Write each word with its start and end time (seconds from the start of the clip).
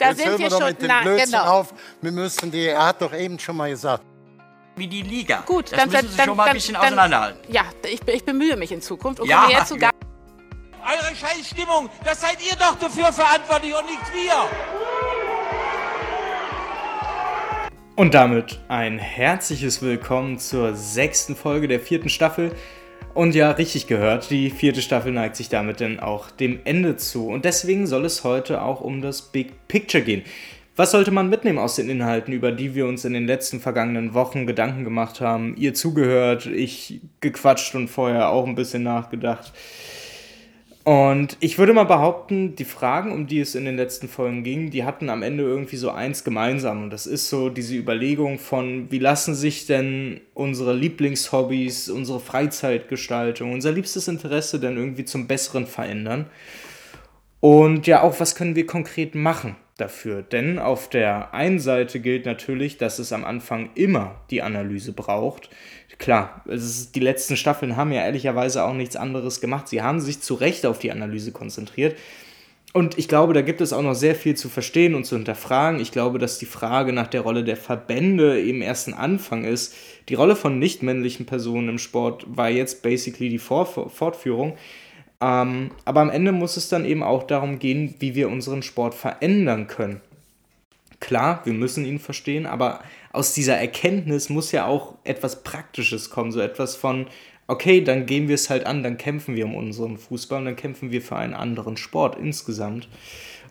Da 0.00 0.08
Jetzt 0.08 0.16
sind 0.18 0.28
hören 0.30 0.38
wir 0.38 0.50
wir 0.50 0.56
schon. 0.56 0.66
mit 0.66 0.80
dem 0.80 0.88
na, 0.88 1.02
Blödsinn 1.02 1.30
genau. 1.32 1.44
auf. 1.44 1.74
Wir 2.00 2.10
müssen 2.12 2.50
die, 2.50 2.66
er 2.68 2.86
hat 2.86 3.02
doch 3.02 3.12
eben 3.12 3.38
schon 3.38 3.54
mal 3.56 3.68
gesagt. 3.68 4.02
wie 4.76 4.88
die 4.88 5.02
Liga. 5.02 5.42
Gut, 5.44 5.70
das 5.70 5.78
dann, 5.78 5.90
müssen 5.90 6.08
Sie 6.08 6.16
dann, 6.16 6.26
schon 6.26 6.36
mal 6.38 6.44
ein 6.44 6.46
dann, 6.46 6.54
bisschen 6.56 6.74
dann, 6.74 6.84
auseinanderhalten. 6.84 7.40
Ja, 7.52 7.64
ich, 7.84 8.00
ich 8.08 8.24
bemühe 8.24 8.56
mich 8.56 8.72
in 8.72 8.80
Zukunft 8.80 9.20
und 9.20 9.28
Ja. 9.28 9.42
komme 9.42 9.52
jetzt 9.52 9.68
zu 9.68 9.76
Gar 9.76 9.90
Eure 10.82 11.14
Scheißstimmung, 11.14 11.90
das 12.02 12.22
seid 12.22 12.38
ihr 12.42 12.56
doch 12.56 12.78
dafür 12.78 13.12
verantwortlich 13.12 13.74
und 13.74 13.84
nicht 13.84 14.00
wir. 14.14 14.32
Und 17.96 18.14
damit 18.14 18.58
ein 18.68 18.98
herzliches 18.98 19.82
Willkommen 19.82 20.38
zur 20.38 20.74
sechsten 20.74 21.36
Folge 21.36 21.68
der 21.68 21.80
vierten 21.80 22.08
Staffel. 22.08 22.56
Und 23.12 23.34
ja, 23.34 23.50
richtig 23.50 23.86
gehört, 23.86 24.30
die 24.30 24.50
vierte 24.50 24.82
Staffel 24.82 25.12
neigt 25.12 25.36
sich 25.36 25.48
damit 25.48 25.80
dann 25.80 25.98
auch 25.98 26.30
dem 26.30 26.60
Ende 26.64 26.96
zu. 26.96 27.26
Und 27.26 27.44
deswegen 27.44 27.86
soll 27.86 28.04
es 28.04 28.22
heute 28.22 28.62
auch 28.62 28.80
um 28.80 29.02
das 29.02 29.22
Big 29.22 29.66
Picture 29.66 30.02
gehen. 30.04 30.22
Was 30.76 30.92
sollte 30.92 31.10
man 31.10 31.28
mitnehmen 31.28 31.58
aus 31.58 31.76
den 31.76 31.90
Inhalten, 31.90 32.32
über 32.32 32.52
die 32.52 32.74
wir 32.74 32.86
uns 32.86 33.04
in 33.04 33.12
den 33.12 33.26
letzten 33.26 33.60
vergangenen 33.60 34.14
Wochen 34.14 34.46
Gedanken 34.46 34.84
gemacht 34.84 35.20
haben? 35.20 35.56
Ihr 35.56 35.74
zugehört, 35.74 36.46
ich 36.46 37.00
gequatscht 37.20 37.74
und 37.74 37.88
vorher 37.88 38.30
auch 38.30 38.46
ein 38.46 38.54
bisschen 38.54 38.84
nachgedacht. 38.84 39.52
Und 40.82 41.36
ich 41.40 41.58
würde 41.58 41.74
mal 41.74 41.84
behaupten, 41.84 42.56
die 42.56 42.64
Fragen, 42.64 43.12
um 43.12 43.26
die 43.26 43.40
es 43.40 43.54
in 43.54 43.66
den 43.66 43.76
letzten 43.76 44.08
Folgen 44.08 44.42
ging, 44.42 44.70
die 44.70 44.84
hatten 44.84 45.10
am 45.10 45.22
Ende 45.22 45.42
irgendwie 45.42 45.76
so 45.76 45.90
eins 45.90 46.24
gemeinsam. 46.24 46.84
Und 46.84 46.90
das 46.90 47.06
ist 47.06 47.28
so 47.28 47.50
diese 47.50 47.76
Überlegung 47.76 48.38
von, 48.38 48.90
wie 48.90 48.98
lassen 48.98 49.34
sich 49.34 49.66
denn 49.66 50.22
unsere 50.32 50.72
Lieblingshobbys, 50.72 51.90
unsere 51.90 52.18
Freizeitgestaltung, 52.18 53.52
unser 53.52 53.72
liebstes 53.72 54.08
Interesse 54.08 54.58
denn 54.58 54.78
irgendwie 54.78 55.04
zum 55.04 55.26
Besseren 55.26 55.66
verändern? 55.66 56.26
Und 57.40 57.86
ja, 57.86 58.02
auch 58.02 58.18
was 58.18 58.34
können 58.34 58.56
wir 58.56 58.66
konkret 58.66 59.14
machen 59.14 59.56
dafür? 59.76 60.22
Denn 60.22 60.58
auf 60.58 60.88
der 60.88 61.34
einen 61.34 61.58
Seite 61.58 62.00
gilt 62.00 62.24
natürlich, 62.24 62.78
dass 62.78 62.98
es 62.98 63.12
am 63.12 63.24
Anfang 63.24 63.70
immer 63.74 64.20
die 64.30 64.40
Analyse 64.40 64.92
braucht. 64.92 65.50
Klar, 66.00 66.40
ist, 66.46 66.96
die 66.96 67.00
letzten 67.00 67.36
Staffeln 67.36 67.76
haben 67.76 67.92
ja 67.92 68.00
ehrlicherweise 68.00 68.64
auch 68.64 68.72
nichts 68.72 68.96
anderes 68.96 69.42
gemacht. 69.42 69.68
Sie 69.68 69.82
haben 69.82 70.00
sich 70.00 70.22
zu 70.22 70.32
Recht 70.32 70.64
auf 70.64 70.78
die 70.78 70.90
Analyse 70.90 71.30
konzentriert. 71.30 71.94
Und 72.72 72.98
ich 72.98 73.06
glaube, 73.06 73.34
da 73.34 73.42
gibt 73.42 73.60
es 73.60 73.74
auch 73.74 73.82
noch 73.82 73.94
sehr 73.94 74.14
viel 74.14 74.34
zu 74.34 74.48
verstehen 74.48 74.94
und 74.94 75.04
zu 75.04 75.16
hinterfragen. 75.16 75.78
Ich 75.78 75.92
glaube, 75.92 76.18
dass 76.18 76.38
die 76.38 76.46
Frage 76.46 76.94
nach 76.94 77.08
der 77.08 77.20
Rolle 77.20 77.44
der 77.44 77.58
Verbände 77.58 78.40
eben 78.40 78.62
erst 78.62 78.88
ein 78.88 78.94
Anfang 78.94 79.44
ist. 79.44 79.74
Die 80.08 80.14
Rolle 80.14 80.36
von 80.36 80.58
nichtmännlichen 80.58 81.26
Personen 81.26 81.68
im 81.68 81.78
Sport 81.78 82.24
war 82.26 82.48
jetzt 82.48 82.82
basically 82.82 83.28
die 83.28 83.38
Vor 83.38 83.66
Fortführung. 83.66 84.56
Ähm, 85.20 85.70
aber 85.84 86.00
am 86.00 86.08
Ende 86.08 86.32
muss 86.32 86.56
es 86.56 86.70
dann 86.70 86.86
eben 86.86 87.02
auch 87.02 87.24
darum 87.24 87.58
gehen, 87.58 87.96
wie 87.98 88.14
wir 88.14 88.30
unseren 88.30 88.62
Sport 88.62 88.94
verändern 88.94 89.66
können. 89.66 90.00
Klar, 91.10 91.40
wir 91.42 91.54
müssen 91.54 91.84
ihn 91.84 91.98
verstehen, 91.98 92.46
aber 92.46 92.84
aus 93.12 93.34
dieser 93.34 93.56
Erkenntnis 93.56 94.28
muss 94.28 94.52
ja 94.52 94.66
auch 94.66 94.94
etwas 95.02 95.42
Praktisches 95.42 96.08
kommen, 96.08 96.30
so 96.30 96.38
etwas 96.38 96.76
von, 96.76 97.08
okay, 97.48 97.80
dann 97.80 98.06
gehen 98.06 98.28
wir 98.28 98.36
es 98.36 98.48
halt 98.48 98.64
an, 98.64 98.84
dann 98.84 98.96
kämpfen 98.96 99.34
wir 99.34 99.44
um 99.46 99.56
unseren 99.56 99.98
Fußball 99.98 100.38
und 100.38 100.44
dann 100.44 100.54
kämpfen 100.54 100.92
wir 100.92 101.02
für 101.02 101.16
einen 101.16 101.34
anderen 101.34 101.76
Sport 101.76 102.16
insgesamt. 102.16 102.88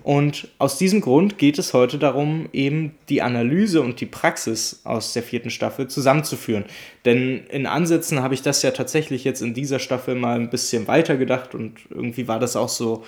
Und 0.04 0.48
aus 0.58 0.78
diesem 0.78 1.02
Grund 1.02 1.38
geht 1.38 1.60
es 1.60 1.74
heute 1.74 1.98
darum, 1.98 2.48
eben 2.54 2.96
die 3.10 3.22
Analyse 3.22 3.82
und 3.82 4.00
die 4.00 4.06
Praxis 4.06 4.80
aus 4.86 5.12
der 5.12 5.24
vierten 5.24 5.50
Staffel 5.50 5.90
zusammenzuführen. 5.90 6.64
Denn 7.04 7.46
in 7.48 7.66
Ansätzen 7.66 8.22
habe 8.24 8.36
ich 8.36 8.42
das 8.42 8.62
ja 8.62 8.72
tatsächlich 8.72 9.26
jetzt 9.26 9.42
in 9.42 9.54
dieser 9.54 9.80
Staffel 9.80 10.16
mal 10.16 10.40
ein 10.40 10.50
bisschen 10.50 10.88
weitergedacht 10.88 11.56
und 11.56 11.74
irgendwie 11.90 12.30
war 12.30 12.40
das 12.40 12.56
auch 12.56 12.70
so 12.70 13.04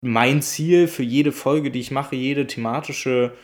mein 0.00 0.42
Ziel 0.42 0.88
für 0.88 1.04
jede 1.04 1.30
Folge, 1.30 1.70
die 1.70 1.78
ich 1.78 1.92
mache, 1.92 2.16
jede 2.16 2.48
thematische 2.48 3.34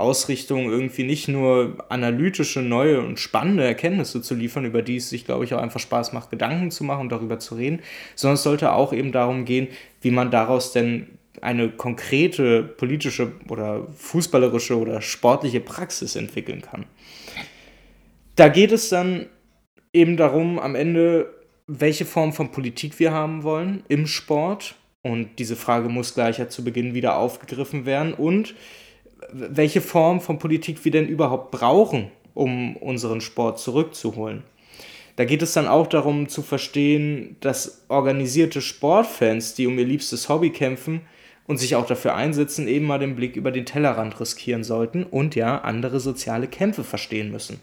Ausrichtung 0.00 0.70
irgendwie 0.70 1.04
nicht 1.04 1.28
nur 1.28 1.84
analytische, 1.88 2.60
neue 2.60 3.00
und 3.00 3.18
spannende 3.18 3.64
Erkenntnisse 3.64 4.22
zu 4.22 4.34
liefern, 4.34 4.64
über 4.64 4.82
die 4.82 4.96
es 4.96 5.10
sich, 5.10 5.24
glaube 5.24 5.44
ich, 5.44 5.54
auch 5.54 5.62
einfach 5.62 5.80
Spaß 5.80 6.12
macht, 6.12 6.30
Gedanken 6.30 6.70
zu 6.70 6.84
machen 6.84 7.02
und 7.02 7.12
darüber 7.12 7.38
zu 7.38 7.54
reden, 7.54 7.80
sondern 8.14 8.34
es 8.34 8.42
sollte 8.42 8.72
auch 8.72 8.92
eben 8.92 9.12
darum 9.12 9.44
gehen, 9.44 9.68
wie 10.00 10.10
man 10.10 10.30
daraus 10.30 10.72
denn 10.72 11.18
eine 11.42 11.68
konkrete 11.68 12.62
politische 12.62 13.32
oder 13.48 13.86
fußballerische 13.96 14.78
oder 14.78 15.00
sportliche 15.00 15.60
Praxis 15.60 16.16
entwickeln 16.16 16.62
kann. 16.62 16.84
Da 18.36 18.48
geht 18.48 18.72
es 18.72 18.88
dann 18.88 19.26
eben 19.92 20.16
darum, 20.16 20.58
am 20.58 20.74
Ende, 20.74 21.32
welche 21.66 22.04
Form 22.04 22.32
von 22.32 22.50
Politik 22.50 22.98
wir 22.98 23.12
haben 23.12 23.42
wollen 23.42 23.82
im 23.88 24.06
Sport. 24.06 24.74
Und 25.02 25.38
diese 25.38 25.56
Frage 25.56 25.88
muss 25.88 26.14
gleich 26.14 26.38
ja 26.38 26.48
zu 26.48 26.64
Beginn 26.64 26.94
wieder 26.94 27.16
aufgegriffen 27.16 27.86
werden. 27.86 28.14
Und 28.14 28.54
welche 29.32 29.80
Form 29.80 30.20
von 30.20 30.38
Politik 30.38 30.84
wir 30.84 30.92
denn 30.92 31.08
überhaupt 31.08 31.50
brauchen, 31.50 32.10
um 32.34 32.76
unseren 32.76 33.20
Sport 33.20 33.58
zurückzuholen. 33.58 34.42
Da 35.16 35.24
geht 35.24 35.42
es 35.42 35.52
dann 35.52 35.66
auch 35.66 35.88
darum 35.88 36.28
zu 36.28 36.42
verstehen, 36.42 37.36
dass 37.40 37.84
organisierte 37.88 38.60
Sportfans, 38.60 39.54
die 39.54 39.66
um 39.66 39.76
ihr 39.78 39.84
liebstes 39.84 40.28
Hobby 40.28 40.50
kämpfen 40.50 41.00
und 41.48 41.58
sich 41.58 41.74
auch 41.74 41.86
dafür 41.86 42.14
einsetzen, 42.14 42.68
eben 42.68 42.86
mal 42.86 43.00
den 43.00 43.16
Blick 43.16 43.34
über 43.34 43.50
den 43.50 43.66
Tellerrand 43.66 44.20
riskieren 44.20 44.62
sollten 44.62 45.02
und 45.02 45.34
ja 45.34 45.58
andere 45.58 45.98
soziale 45.98 46.46
Kämpfe 46.46 46.84
verstehen 46.84 47.32
müssen. 47.32 47.58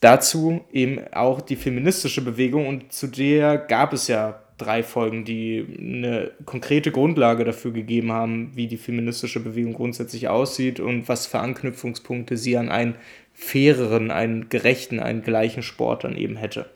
Dazu 0.00 0.60
eben 0.72 1.00
auch 1.12 1.40
die 1.40 1.56
feministische 1.56 2.22
Bewegung 2.22 2.68
und 2.68 2.92
zu 2.92 3.08
der 3.08 3.58
gab 3.58 3.92
es 3.92 4.06
ja 4.06 4.40
drei 4.58 4.82
Folgen, 4.82 5.24
die 5.24 5.66
eine 5.78 6.32
konkrete 6.44 6.90
Grundlage 6.90 7.44
dafür 7.44 7.72
gegeben 7.72 8.12
haben, 8.12 8.52
wie 8.54 8.66
die 8.68 8.78
feministische 8.78 9.40
Bewegung 9.40 9.74
grundsätzlich 9.74 10.28
aussieht 10.28 10.80
und 10.80 11.08
was 11.08 11.26
für 11.26 11.40
Anknüpfungspunkte 11.40 12.36
sie 12.36 12.56
an 12.56 12.70
einen 12.70 12.96
faireren, 13.32 14.10
einen 14.10 14.48
gerechten, 14.48 14.98
einen 14.98 15.22
gleichen 15.22 15.62
Sport 15.62 16.04
dann 16.04 16.16
eben 16.16 16.36
hätte. 16.36 16.70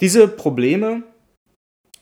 Diese 0.00 0.28
Probleme, 0.28 1.02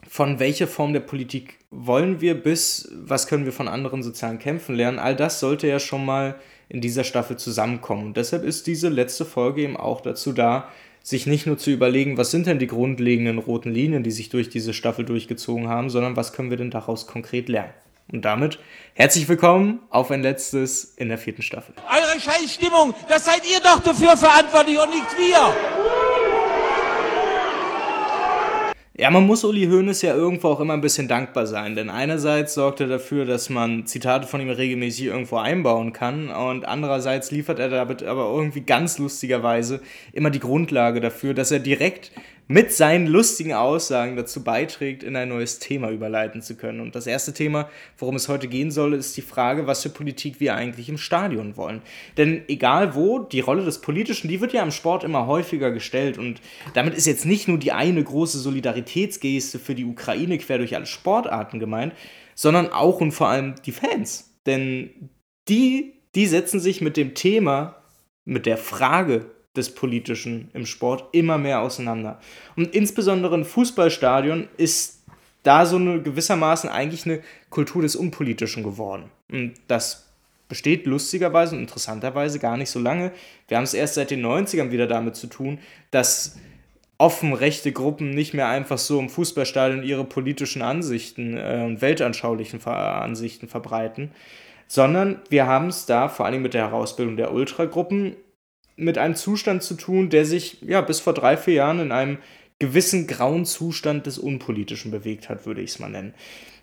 von 0.08 0.40
welcher 0.40 0.66
Form 0.66 0.92
der 0.92 1.00
Politik 1.00 1.58
wollen 1.70 2.20
wir 2.20 2.34
bis 2.34 2.92
was 2.94 3.26
können 3.26 3.44
wir 3.44 3.52
von 3.52 3.68
anderen 3.68 4.02
sozialen 4.02 4.38
Kämpfen 4.38 4.74
lernen, 4.74 4.98
all 4.98 5.14
das 5.14 5.40
sollte 5.40 5.68
ja 5.68 5.78
schon 5.78 6.04
mal 6.04 6.36
in 6.68 6.80
dieser 6.80 7.04
Staffel 7.04 7.36
zusammenkommen. 7.36 8.06
Und 8.06 8.16
deshalb 8.16 8.44
ist 8.44 8.66
diese 8.66 8.88
letzte 8.88 9.24
Folge 9.24 9.62
eben 9.62 9.76
auch 9.76 10.00
dazu 10.00 10.32
da, 10.32 10.68
sich 11.04 11.26
nicht 11.26 11.46
nur 11.46 11.58
zu 11.58 11.70
überlegen, 11.70 12.16
was 12.16 12.30
sind 12.30 12.46
denn 12.46 12.58
die 12.58 12.66
grundlegenden 12.66 13.38
roten 13.38 13.70
Linien, 13.70 14.02
die 14.02 14.10
sich 14.10 14.30
durch 14.30 14.48
diese 14.48 14.72
Staffel 14.72 15.04
durchgezogen 15.04 15.68
haben, 15.68 15.90
sondern 15.90 16.16
was 16.16 16.32
können 16.32 16.48
wir 16.48 16.56
denn 16.56 16.70
daraus 16.70 17.06
konkret 17.06 17.50
lernen. 17.50 17.74
Und 18.10 18.24
damit 18.24 18.58
herzlich 18.94 19.28
willkommen 19.28 19.80
auf 19.90 20.10
ein 20.10 20.22
letztes 20.22 20.84
in 20.84 21.08
der 21.08 21.18
vierten 21.18 21.42
Staffel. 21.42 21.74
Eure 21.90 22.18
Scheißstimmung, 22.18 22.94
das 23.08 23.26
seid 23.26 23.42
ihr 23.50 23.60
doch 23.60 23.80
dafür 23.80 24.16
verantwortlich 24.16 24.78
und 24.78 24.90
nicht 24.90 25.18
wir. 25.18 26.03
Ja, 28.96 29.10
man 29.10 29.26
muss 29.26 29.42
Uli 29.42 29.66
Hoeneß 29.66 30.02
ja 30.02 30.14
irgendwo 30.14 30.50
auch 30.50 30.60
immer 30.60 30.74
ein 30.74 30.80
bisschen 30.80 31.08
dankbar 31.08 31.48
sein, 31.48 31.74
denn 31.74 31.90
einerseits 31.90 32.54
sorgt 32.54 32.78
er 32.78 32.86
dafür, 32.86 33.24
dass 33.24 33.50
man 33.50 33.86
Zitate 33.86 34.28
von 34.28 34.40
ihm 34.40 34.50
regelmäßig 34.50 35.06
irgendwo 35.06 35.38
einbauen 35.38 35.92
kann 35.92 36.30
und 36.30 36.64
andererseits 36.64 37.32
liefert 37.32 37.58
er 37.58 37.70
damit 37.70 38.04
aber 38.04 38.32
irgendwie 38.32 38.60
ganz 38.60 38.98
lustigerweise 38.98 39.80
immer 40.12 40.30
die 40.30 40.38
Grundlage 40.38 41.00
dafür, 41.00 41.34
dass 41.34 41.50
er 41.50 41.58
direkt 41.58 42.12
mit 42.46 42.72
seinen 42.72 43.06
lustigen 43.06 43.54
Aussagen 43.54 44.16
dazu 44.16 44.44
beiträgt, 44.44 45.02
in 45.02 45.16
ein 45.16 45.30
neues 45.30 45.58
Thema 45.60 45.90
überleiten 45.90 46.42
zu 46.42 46.56
können. 46.56 46.80
Und 46.80 46.94
das 46.94 47.06
erste 47.06 47.32
Thema, 47.32 47.70
worum 47.96 48.16
es 48.16 48.28
heute 48.28 48.48
gehen 48.48 48.70
soll, 48.70 48.92
ist 48.92 49.16
die 49.16 49.22
Frage, 49.22 49.66
was 49.66 49.82
für 49.82 49.88
Politik 49.88 50.40
wir 50.40 50.54
eigentlich 50.54 50.90
im 50.90 50.98
Stadion 50.98 51.56
wollen. 51.56 51.80
Denn 52.18 52.42
egal 52.48 52.94
wo, 52.94 53.18
die 53.18 53.40
Rolle 53.40 53.64
des 53.64 53.80
Politischen, 53.80 54.28
die 54.28 54.40
wird 54.42 54.52
ja 54.52 54.62
im 54.62 54.72
Sport 54.72 55.04
immer 55.04 55.26
häufiger 55.26 55.70
gestellt. 55.70 56.18
Und 56.18 56.42
damit 56.74 56.94
ist 56.94 57.06
jetzt 57.06 57.24
nicht 57.24 57.48
nur 57.48 57.58
die 57.58 57.72
eine 57.72 58.04
große 58.04 58.38
Solidaritätsgeste 58.38 59.58
für 59.58 59.74
die 59.74 59.86
Ukraine 59.86 60.36
quer 60.36 60.58
durch 60.58 60.74
alle 60.74 60.86
Sportarten 60.86 61.58
gemeint, 61.58 61.94
sondern 62.34 62.68
auch 62.68 63.00
und 63.00 63.12
vor 63.12 63.28
allem 63.28 63.54
die 63.64 63.72
Fans. 63.72 64.34
Denn 64.44 65.10
die, 65.48 65.94
die 66.14 66.26
setzen 66.26 66.60
sich 66.60 66.82
mit 66.82 66.98
dem 66.98 67.14
Thema, 67.14 67.82
mit 68.26 68.44
der 68.44 68.58
Frage 68.58 69.33
des 69.56 69.74
Politischen 69.74 70.50
im 70.52 70.66
Sport 70.66 71.04
immer 71.12 71.38
mehr 71.38 71.60
auseinander. 71.60 72.20
Und 72.56 72.74
insbesondere 72.74 73.34
im 73.34 73.44
Fußballstadion 73.44 74.48
ist 74.56 75.02
da 75.42 75.66
so 75.66 75.76
eine 75.76 76.02
gewissermaßen 76.02 76.68
eigentlich 76.70 77.06
eine 77.06 77.20
Kultur 77.50 77.82
des 77.82 77.96
Unpolitischen 77.96 78.62
geworden. 78.62 79.10
Und 79.30 79.54
das 79.68 80.08
besteht 80.48 80.86
lustigerweise 80.86 81.54
und 81.54 81.62
interessanterweise 81.62 82.38
gar 82.38 82.56
nicht 82.56 82.70
so 82.70 82.80
lange. 82.80 83.12
Wir 83.48 83.56
haben 83.56 83.64
es 83.64 83.74
erst 83.74 83.94
seit 83.94 84.10
den 84.10 84.24
90ern 84.24 84.70
wieder 84.70 84.86
damit 84.86 85.16
zu 85.16 85.26
tun, 85.26 85.58
dass 85.90 86.36
offen 86.98 87.32
rechte 87.32 87.72
Gruppen 87.72 88.10
nicht 88.10 88.34
mehr 88.34 88.48
einfach 88.48 88.78
so 88.78 88.98
im 89.00 89.08
Fußballstadion 89.08 89.82
ihre 89.82 90.04
politischen 90.04 90.62
Ansichten 90.62 91.36
äh, 91.36 91.62
und 91.64 91.80
weltanschaulichen 91.80 92.60
Ver 92.60 93.02
Ansichten 93.02 93.48
verbreiten, 93.48 94.12
sondern 94.68 95.20
wir 95.28 95.46
haben 95.46 95.68
es 95.68 95.86
da 95.86 96.08
vor 96.08 96.26
allem 96.26 96.42
mit 96.42 96.54
der 96.54 96.70
Herausbildung 96.70 97.16
der 97.16 97.32
Ultragruppen 97.32 98.16
mit 98.76 98.98
einem 98.98 99.14
Zustand 99.14 99.62
zu 99.62 99.74
tun, 99.74 100.10
der 100.10 100.24
sich 100.24 100.62
ja 100.62 100.80
bis 100.80 101.00
vor 101.00 101.14
drei, 101.14 101.36
vier 101.36 101.54
Jahren 101.54 101.80
in 101.80 101.92
einem 101.92 102.18
gewissen 102.58 103.06
grauen 103.06 103.44
Zustand 103.44 104.06
des 104.06 104.18
Unpolitischen 104.18 104.90
bewegt 104.90 105.28
hat, 105.28 105.46
würde 105.46 105.60
ich 105.60 105.70
es 105.70 105.78
mal 105.78 105.90
nennen. 105.90 106.14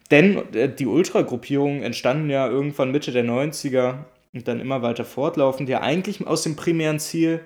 Denn 0.09 0.53
äh, 0.53 0.73
die 0.73 0.85
Ultragruppierungen 0.85 1.83
entstanden 1.83 2.29
ja 2.29 2.47
irgendwann 2.47 2.91
Mitte 2.91 3.11
der 3.11 3.25
90er 3.25 3.99
und 4.33 4.47
dann 4.47 4.59
immer 4.59 4.81
weiter 4.81 5.05
fortlaufend, 5.05 5.69
ja 5.69 5.81
eigentlich 5.81 6.25
aus 6.25 6.43
dem 6.43 6.55
primären 6.55 6.99
Ziel, 6.99 7.41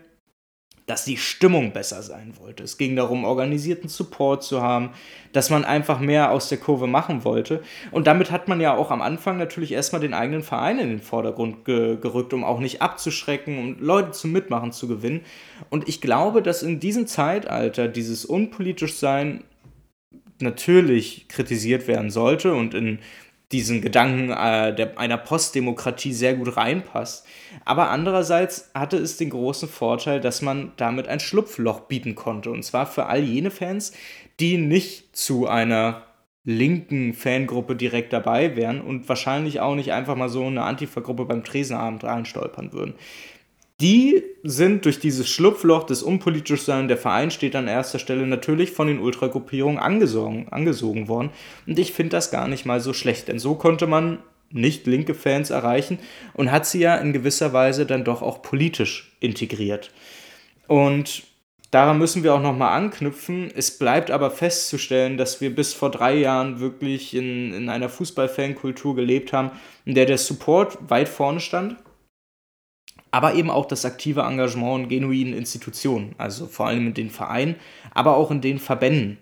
dass 0.86 1.04
die 1.04 1.18
Stimmung 1.18 1.74
besser 1.74 2.04
sein 2.04 2.34
wollte. 2.40 2.64
Es 2.64 2.78
ging 2.78 2.96
darum, 2.96 3.24
organisierten 3.24 3.90
Support 3.90 4.44
zu 4.44 4.62
haben, 4.62 4.92
dass 5.34 5.50
man 5.50 5.66
einfach 5.66 6.00
mehr 6.00 6.32
aus 6.32 6.50
der 6.50 6.60
Kurve 6.60 6.86
machen 6.86 7.24
wollte. 7.24 7.64
Und 7.92 8.06
damit 8.06 8.30
hat 8.30 8.48
man 8.48 8.62
ja 8.62 8.76
auch 8.76 8.92
am 8.92 9.02
Anfang 9.02 9.38
natürlich 9.38 9.72
erstmal 9.72 10.02
den 10.02 10.14
eigenen 10.14 10.44
Verein 10.44 10.78
in 10.78 10.90
den 10.90 11.02
Vordergrund 11.02 11.66
ge 11.66 11.98
gerückt, 12.00 12.34
um 12.34 12.44
auch 12.44 12.60
nicht 12.60 12.82
abzuschrecken, 12.84 13.58
um 13.58 13.80
Leute 13.80 14.12
zum 14.12 14.32
Mitmachen 14.32 14.72
zu 14.72 14.88
gewinnen. 14.88 15.22
Und 15.70 15.90
ich 15.90 16.02
glaube, 16.02 16.44
dass 16.44 16.62
in 16.62 16.80
diesem 16.80 17.08
Zeitalter 17.08 17.88
dieses 17.88 18.24
unpolitisch 18.24 18.94
Sein 18.96 19.44
natürlich 20.40 21.28
kritisiert 21.30 21.88
werden 21.88 22.12
sollte 22.12 22.54
und 22.54 22.74
in 22.74 23.00
diesen 23.52 23.82
Gedanken 23.82 24.32
äh, 24.32 24.76
der, 24.76 24.98
einer 24.98 25.18
Postdemokratie 25.18 26.14
sehr 26.14 26.36
gut 26.36 26.58
reinpasst. 26.58 27.26
Aber 27.64 27.90
andererseits 27.90 28.72
hatte 28.74 28.98
es 28.98 29.18
den 29.18 29.30
großen 29.30 29.70
Vorteil, 29.70 30.20
dass 30.20 30.42
man 30.42 30.72
damit 30.78 31.08
ein 31.08 31.20
Schlupfloch 31.20 31.82
bieten 31.82 32.16
konnte. 32.16 32.52
Und 32.52 32.64
zwar 32.64 32.88
für 32.88 33.06
all 33.06 33.22
jene 33.22 33.52
Fans, 33.52 33.94
die 34.40 34.58
nicht 34.58 35.16
zu 35.16 35.48
einer 35.48 36.04
linken 36.44 37.14
Fangruppe 37.14 37.76
direkt 37.76 38.14
dabei 38.14 38.56
wären 38.56 38.82
und 38.82 39.10
wahrscheinlich 39.10 39.62
auch 39.62 39.76
nicht 39.76 39.94
einfach 39.94 40.16
mal 40.16 40.30
so 40.30 40.46
eine 40.46 40.64
Antifa-Gruppe 40.64 41.26
beim 41.26 41.44
Tresenabend 41.44 42.04
reinstolpern 42.04 42.72
würden 42.72 42.96
die 43.81 44.24
sind 44.44 44.86
durch 44.86 45.00
dieses 45.00 45.30
Schlupfloch 45.30 45.83
des 45.83 46.01
Unpolitischsein, 46.01 46.88
der 46.88 46.98
Verein 46.98 47.30
steht 47.30 47.56
an 47.56 47.68
erster 47.68 48.00
Stelle, 48.00 48.25
natürlich 48.25 48.72
von 48.72 48.88
den 48.88 49.00
Ultragruppierungen 49.00 49.80
angesogen, 49.80 50.48
angesogen 50.50 51.07
worden. 51.10 51.31
Und 51.68 51.77
ich 51.77 51.92
finde 51.92 52.12
das 52.12 52.31
gar 52.31 52.48
nicht 52.48 52.66
mal 52.66 52.80
so 52.80 52.94
schlecht, 52.94 53.27
denn 53.27 53.39
so 53.39 53.56
konnte 53.56 53.86
man 53.86 54.19
nicht 54.51 54.88
linke 54.88 55.13
Fans 55.13 55.50
erreichen 55.50 56.00
und 56.33 56.51
hat 56.51 56.66
sie 56.66 56.80
ja 56.80 56.95
in 56.95 57.12
gewisser 57.12 57.51
Weise 57.51 57.86
dann 57.86 58.06
doch 58.06 58.22
auch 58.22 58.42
politisch 58.42 59.18
integriert. 59.19 59.92
Und 60.68 61.24
daran 61.72 61.98
müssen 61.98 62.24
wir 62.24 62.33
auch 62.33 62.42
nochmal 62.42 62.77
anknüpfen. 62.77 63.51
Es 63.54 63.77
bleibt 63.77 64.10
aber 64.10 64.31
festzustellen, 64.31 65.18
dass 65.18 65.42
wir 65.42 65.54
bis 65.54 65.74
vor 65.74 65.92
drei 65.92 66.16
Jahren 66.16 66.62
wirklich 66.62 67.13
in, 67.13 67.54
in 67.54 67.68
einer 67.68 67.89
Fußballfankultur 67.89 68.95
gelebt 68.95 69.33
haben, 69.33 69.51
in 69.83 69.95
der 69.95 70.06
der 70.06 70.18
Support 70.18 70.77
weit 70.89 71.10
vorne 71.10 71.42
stand 71.42 71.75
aber 73.16 73.36
eben 73.36 73.50
auch 73.50 73.66
das 73.66 73.86
aktive 73.86 74.24
Engagement 74.24 74.84
in 74.84 74.90
genuinen 74.90 75.34
Institutionen, 75.34 76.16
also 76.18 76.48
vor 76.48 76.68
allem 76.68 76.88
in 76.88 76.94
den 76.94 77.10
Vereinen, 77.10 77.56
aber 77.94 78.18
auch 78.18 78.30
in 78.30 78.42
den 78.42 78.60
Verbänden. 78.60 79.20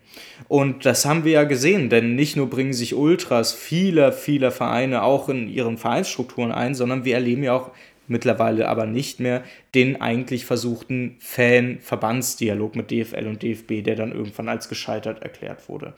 Und 0.48 0.88
das 0.88 1.06
haben 1.06 1.26
wir 1.26 1.34
ja 1.34 1.44
gesehen, 1.44 1.92
denn 1.92 2.16
nicht 2.16 2.36
nur 2.36 2.50
bringen 2.50 2.74
sich 2.74 2.96
Ultras 2.96 3.54
vieler, 3.54 4.12
vieler 4.12 4.50
Vereine 4.50 5.04
auch 5.04 5.30
in 5.30 5.48
ihren 5.48 5.78
Vereinsstrukturen 5.78 6.52
ein, 6.52 6.74
sondern 6.74 7.06
wir 7.06 7.14
erleben 7.14 7.44
ja 7.44 7.56
auch 7.56 7.70
mittlerweile 8.08 8.68
aber 8.68 8.88
nicht 8.88 9.20
mehr 9.20 9.44
den 9.76 10.02
eigentlich 10.02 10.48
versuchten 10.48 11.16
Fan-Verbandsdialog 11.20 12.76
mit 12.76 12.90
DFL 12.90 13.28
und 13.28 13.44
DFB, 13.44 13.84
der 13.84 13.96
dann 13.96 14.12
irgendwann 14.12 14.50
als 14.50 14.70
gescheitert 14.70 15.22
erklärt 15.22 15.70
wurde. 15.70 15.94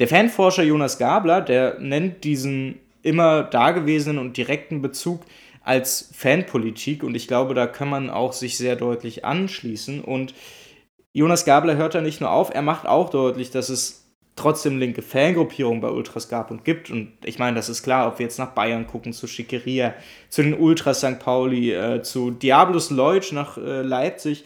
Der 0.00 0.08
Fanforscher 0.08 0.64
Jonas 0.64 0.98
Gabler, 0.98 1.42
der 1.42 1.78
nennt 1.78 2.24
diesen 2.24 2.80
immer 3.02 3.44
dagewesenen 3.44 4.18
und 4.18 4.36
direkten 4.36 4.82
Bezug 4.82 5.20
als 5.66 6.10
Fanpolitik 6.14 7.02
und 7.02 7.16
ich 7.16 7.26
glaube, 7.26 7.52
da 7.52 7.66
kann 7.66 7.90
man 7.90 8.08
auch 8.08 8.32
sich 8.32 8.56
sehr 8.56 8.76
deutlich 8.76 9.24
anschließen. 9.24 10.00
Und 10.00 10.32
Jonas 11.12 11.44
Gabler 11.44 11.76
hört 11.76 11.96
da 11.96 12.00
nicht 12.00 12.20
nur 12.20 12.30
auf, 12.30 12.54
er 12.54 12.62
macht 12.62 12.86
auch 12.86 13.10
deutlich, 13.10 13.50
dass 13.50 13.68
es 13.68 14.06
trotzdem 14.36 14.78
linke 14.78 15.02
Fangruppierungen 15.02 15.80
bei 15.80 15.88
Ultras 15.88 16.28
gab 16.28 16.52
und 16.52 16.64
gibt. 16.64 16.90
Und 16.90 17.14
ich 17.24 17.40
meine, 17.40 17.56
das 17.56 17.68
ist 17.68 17.82
klar, 17.82 18.06
ob 18.06 18.20
wir 18.20 18.26
jetzt 18.26 18.38
nach 18.38 18.52
Bayern 18.52 18.86
gucken, 18.86 19.12
zu 19.12 19.26
Schickeria, 19.26 19.94
zu 20.28 20.42
den 20.42 20.54
Ultras 20.54 20.98
St. 20.98 21.18
Pauli, 21.18 21.72
äh, 21.72 22.02
zu 22.02 22.30
Diabolus 22.30 22.90
Leutsch 22.90 23.32
nach 23.32 23.56
äh, 23.58 23.82
Leipzig 23.82 24.44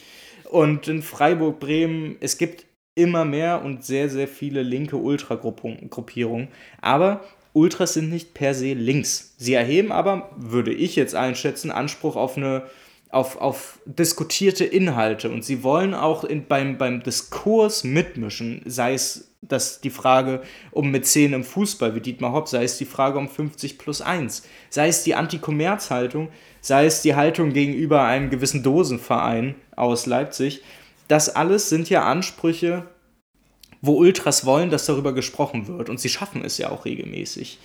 und 0.48 0.88
in 0.88 1.02
Freiburg, 1.02 1.60
Bremen. 1.60 2.16
Es 2.20 2.38
gibt 2.38 2.64
immer 2.94 3.26
mehr 3.26 3.62
und 3.62 3.84
sehr, 3.84 4.08
sehr 4.08 4.28
viele 4.28 4.62
linke 4.62 4.96
Ultragruppierungen. 4.96 6.48
Aber 6.80 7.20
Ultras 7.52 7.94
sind 7.94 8.10
nicht 8.10 8.34
per 8.34 8.54
se 8.54 8.74
links. 8.74 9.34
Sie 9.36 9.54
erheben 9.54 9.92
aber, 9.92 10.30
würde 10.36 10.72
ich 10.72 10.96
jetzt 10.96 11.14
einschätzen, 11.14 11.70
Anspruch 11.70 12.16
auf 12.16 12.36
eine 12.36 12.64
auf, 13.10 13.40
auf 13.40 13.80
diskutierte 13.86 14.64
Inhalte 14.64 15.30
und 15.30 15.44
sie 15.44 15.62
wollen 15.64 15.94
auch 15.94 16.24
in, 16.24 16.46
beim, 16.46 16.78
beim 16.78 17.02
Diskurs 17.02 17.82
mitmischen, 17.84 18.62
sei 18.66 18.94
es 18.94 19.32
das 19.42 19.80
die 19.80 19.90
Frage 19.90 20.42
um 20.70 20.90
Mäzen 20.90 21.32
im 21.32 21.44
Fußball 21.44 21.94
wie 21.94 22.00
Dietmar 22.00 22.32
Hopp, 22.32 22.48
sei 22.48 22.64
es 22.64 22.78
die 22.78 22.84
Frage 22.84 23.18
um 23.18 23.28
50 23.28 23.78
plus 23.78 24.00
1, 24.00 24.46
sei 24.68 24.88
es 24.88 25.02
die 25.02 25.14
Anti-Kommerz-Haltung, 25.14 26.28
sei 26.60 26.86
es 26.86 27.02
die 27.02 27.16
Haltung 27.16 27.52
gegenüber 27.52 28.04
einem 28.04 28.30
gewissen 28.30 28.62
Dosenverein 28.62 29.54
aus 29.74 30.06
Leipzig. 30.06 30.62
Das 31.08 31.34
alles 31.34 31.68
sind 31.68 31.88
ja 31.88 32.04
Ansprüche, 32.04 32.86
wo 33.80 33.94
Ultras 33.94 34.44
wollen, 34.44 34.70
dass 34.70 34.86
darüber 34.86 35.12
gesprochen 35.12 35.68
wird. 35.68 35.88
Und 35.88 36.00
sie 36.00 36.08
schaffen 36.08 36.44
es 36.44 36.58
ja 36.58 36.70
auch 36.70 36.84
regelmäßig. 36.84 37.58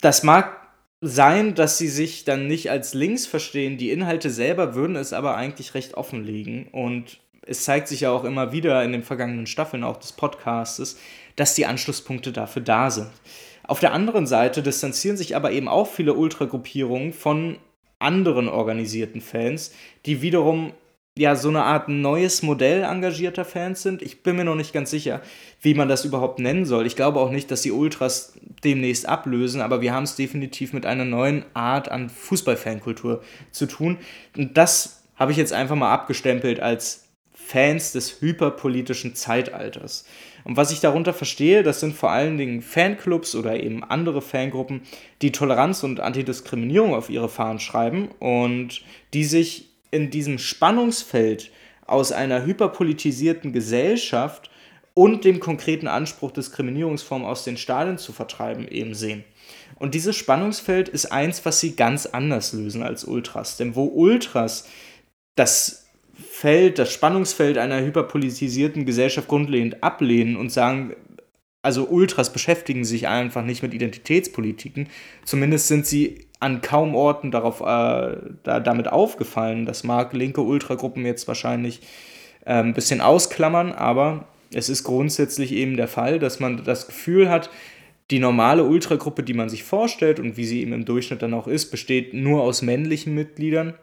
Das 0.00 0.22
mag 0.22 0.62
sein, 1.00 1.54
dass 1.54 1.78
sie 1.78 1.88
sich 1.88 2.24
dann 2.24 2.46
nicht 2.46 2.70
als 2.70 2.94
links 2.94 3.26
verstehen. 3.26 3.76
Die 3.76 3.90
Inhalte 3.90 4.30
selber 4.30 4.74
würden 4.74 4.96
es 4.96 5.12
aber 5.12 5.36
eigentlich 5.36 5.74
recht 5.74 5.94
offenlegen. 5.94 6.68
Und 6.68 7.20
es 7.44 7.64
zeigt 7.64 7.88
sich 7.88 8.00
ja 8.00 8.10
auch 8.10 8.24
immer 8.24 8.52
wieder 8.52 8.82
in 8.84 8.92
den 8.92 9.02
vergangenen 9.02 9.46
Staffeln 9.46 9.84
auch 9.84 9.96
des 9.96 10.12
Podcastes, 10.12 10.98
dass 11.36 11.54
die 11.54 11.66
Anschlusspunkte 11.66 12.32
dafür 12.32 12.62
da 12.62 12.90
sind. 12.90 13.10
Auf 13.64 13.80
der 13.80 13.92
anderen 13.92 14.26
Seite 14.26 14.62
distanzieren 14.62 15.16
sich 15.16 15.36
aber 15.36 15.52
eben 15.52 15.68
auch 15.68 15.86
viele 15.86 16.14
Ultragruppierungen 16.14 17.12
von 17.12 17.58
anderen 17.98 18.48
organisierten 18.48 19.20
Fans, 19.20 19.72
die 20.06 20.22
wiederum 20.22 20.72
ja 21.16 21.36
so 21.36 21.48
eine 21.48 21.62
Art 21.64 21.88
neues 21.88 22.42
Modell 22.42 22.84
engagierter 22.84 23.44
Fans 23.44 23.82
sind. 23.82 24.00
Ich 24.00 24.22
bin 24.22 24.36
mir 24.36 24.44
noch 24.44 24.54
nicht 24.54 24.72
ganz 24.72 24.90
sicher, 24.90 25.20
wie 25.60 25.74
man 25.74 25.88
das 25.88 26.04
überhaupt 26.04 26.38
nennen 26.38 26.64
soll. 26.64 26.86
Ich 26.86 26.96
glaube 26.96 27.20
auch 27.20 27.30
nicht, 27.30 27.50
dass 27.50 27.62
die 27.62 27.72
Ultras 27.72 28.34
demnächst 28.64 29.06
ablösen, 29.06 29.60
aber 29.60 29.82
wir 29.82 29.92
haben 29.92 30.04
es 30.04 30.16
definitiv 30.16 30.72
mit 30.72 30.86
einer 30.86 31.04
neuen 31.04 31.44
Art 31.52 31.90
an 31.90 32.08
Fußballfankultur 32.08 33.22
zu 33.50 33.66
tun. 33.66 33.98
Und 34.36 34.56
das 34.56 35.02
habe 35.16 35.32
ich 35.32 35.38
jetzt 35.38 35.52
einfach 35.52 35.76
mal 35.76 35.92
abgestempelt 35.92 36.60
als 36.60 37.08
Fans 37.34 37.92
des 37.92 38.22
hyperpolitischen 38.22 39.14
Zeitalters. 39.14 40.06
Und 40.44 40.56
was 40.56 40.72
ich 40.72 40.80
darunter 40.80 41.12
verstehe, 41.12 41.62
das 41.62 41.80
sind 41.80 41.94
vor 41.94 42.10
allen 42.10 42.38
Dingen 42.38 42.62
Fanclubs 42.62 43.34
oder 43.34 43.62
eben 43.62 43.84
andere 43.84 44.22
Fangruppen, 44.22 44.82
die 45.20 45.32
Toleranz 45.32 45.82
und 45.82 46.00
Antidiskriminierung 46.00 46.94
auf 46.94 47.10
ihre 47.10 47.28
Fahnen 47.28 47.58
schreiben 47.58 48.08
und 48.18 48.82
die 49.12 49.24
sich 49.24 49.71
in 49.92 50.10
diesem 50.10 50.38
Spannungsfeld 50.38 51.52
aus 51.86 52.10
einer 52.10 52.44
hyperpolitisierten 52.44 53.52
Gesellschaft 53.52 54.50
und 54.94 55.24
dem 55.24 55.38
konkreten 55.38 55.86
Anspruch, 55.86 56.32
Diskriminierungsformen 56.32 57.26
aus 57.26 57.44
den 57.44 57.56
Stadien 57.56 57.98
zu 57.98 58.12
vertreiben, 58.12 58.66
eben 58.66 58.94
sehen. 58.94 59.24
Und 59.76 59.94
dieses 59.94 60.16
Spannungsfeld 60.16 60.88
ist 60.88 61.06
eins, 61.06 61.44
was 61.44 61.60
sie 61.60 61.76
ganz 61.76 62.06
anders 62.06 62.52
lösen 62.52 62.82
als 62.82 63.04
Ultras. 63.04 63.56
Denn 63.56 63.74
wo 63.74 63.84
Ultras 63.84 64.68
das 65.34 65.86
Feld, 66.14 66.78
das 66.78 66.92
Spannungsfeld 66.92 67.58
einer 67.58 67.80
hyperpolitisierten 67.80 68.84
Gesellschaft 68.84 69.28
grundlegend 69.28 69.82
ablehnen 69.82 70.36
und 70.36 70.50
sagen, 70.50 70.94
also 71.62 71.88
Ultras 71.88 72.32
beschäftigen 72.32 72.84
sich 72.84 73.08
einfach 73.08 73.44
nicht 73.44 73.62
mit 73.62 73.72
Identitätspolitiken, 73.72 74.88
zumindest 75.24 75.68
sind 75.68 75.86
sie 75.86 76.26
an 76.42 76.60
kaum 76.60 76.94
Orten 76.94 77.30
darauf, 77.30 77.60
äh, 77.60 78.16
da, 78.42 78.60
damit 78.60 78.88
aufgefallen. 78.88 79.64
Das 79.64 79.84
mag 79.84 80.12
linke 80.12 80.40
Ultragruppen 80.40 81.06
jetzt 81.06 81.28
wahrscheinlich 81.28 81.80
äh, 82.44 82.54
ein 82.54 82.74
bisschen 82.74 83.00
ausklammern, 83.00 83.70
aber 83.72 84.26
es 84.52 84.68
ist 84.68 84.82
grundsätzlich 84.82 85.52
eben 85.52 85.76
der 85.76 85.88
Fall, 85.88 86.18
dass 86.18 86.40
man 86.40 86.64
das 86.64 86.88
Gefühl 86.88 87.30
hat, 87.30 87.48
die 88.10 88.18
normale 88.18 88.64
Ultragruppe, 88.64 89.22
die 89.22 89.34
man 89.34 89.48
sich 89.48 89.62
vorstellt 89.62 90.18
und 90.18 90.36
wie 90.36 90.44
sie 90.44 90.60
eben 90.60 90.72
im 90.72 90.84
Durchschnitt 90.84 91.22
dann 91.22 91.32
auch 91.32 91.46
ist, 91.46 91.70
besteht 91.70 92.12
nur 92.12 92.42
aus 92.42 92.60
männlichen 92.60 93.14
Mitgliedern, 93.14 93.74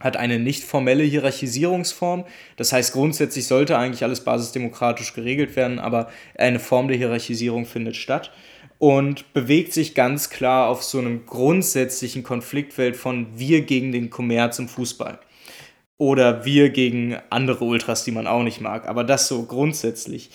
hat 0.00 0.16
eine 0.16 0.38
nicht 0.38 0.64
formelle 0.64 1.04
Hierarchisierungsform. 1.04 2.24
Das 2.56 2.72
heißt, 2.72 2.94
grundsätzlich 2.94 3.46
sollte 3.46 3.78
eigentlich 3.78 4.02
alles 4.02 4.24
basisdemokratisch 4.24 5.12
geregelt 5.12 5.54
werden, 5.54 5.78
aber 5.78 6.08
eine 6.36 6.58
Form 6.58 6.88
der 6.88 6.96
Hierarchisierung 6.96 7.66
findet 7.66 7.96
statt 7.96 8.32
und 8.78 9.32
bewegt 9.32 9.72
sich 9.72 9.94
ganz 9.94 10.30
klar 10.30 10.68
auf 10.68 10.82
so 10.82 10.98
einem 10.98 11.26
grundsätzlichen 11.26 12.22
Konfliktfeld 12.22 12.96
von 12.96 13.26
wir 13.36 13.62
gegen 13.62 13.92
den 13.92 14.10
Kommerz 14.10 14.58
im 14.58 14.68
Fußball. 14.68 15.18
Oder 15.96 16.44
wir 16.44 16.70
gegen 16.70 17.16
andere 17.30 17.64
Ultras, 17.64 18.04
die 18.04 18.10
man 18.10 18.26
auch 18.26 18.42
nicht 18.42 18.60
mag. 18.60 18.88
Aber 18.88 19.04
das 19.04 19.28
so 19.28 19.44
grundsätzlich. 19.44 20.30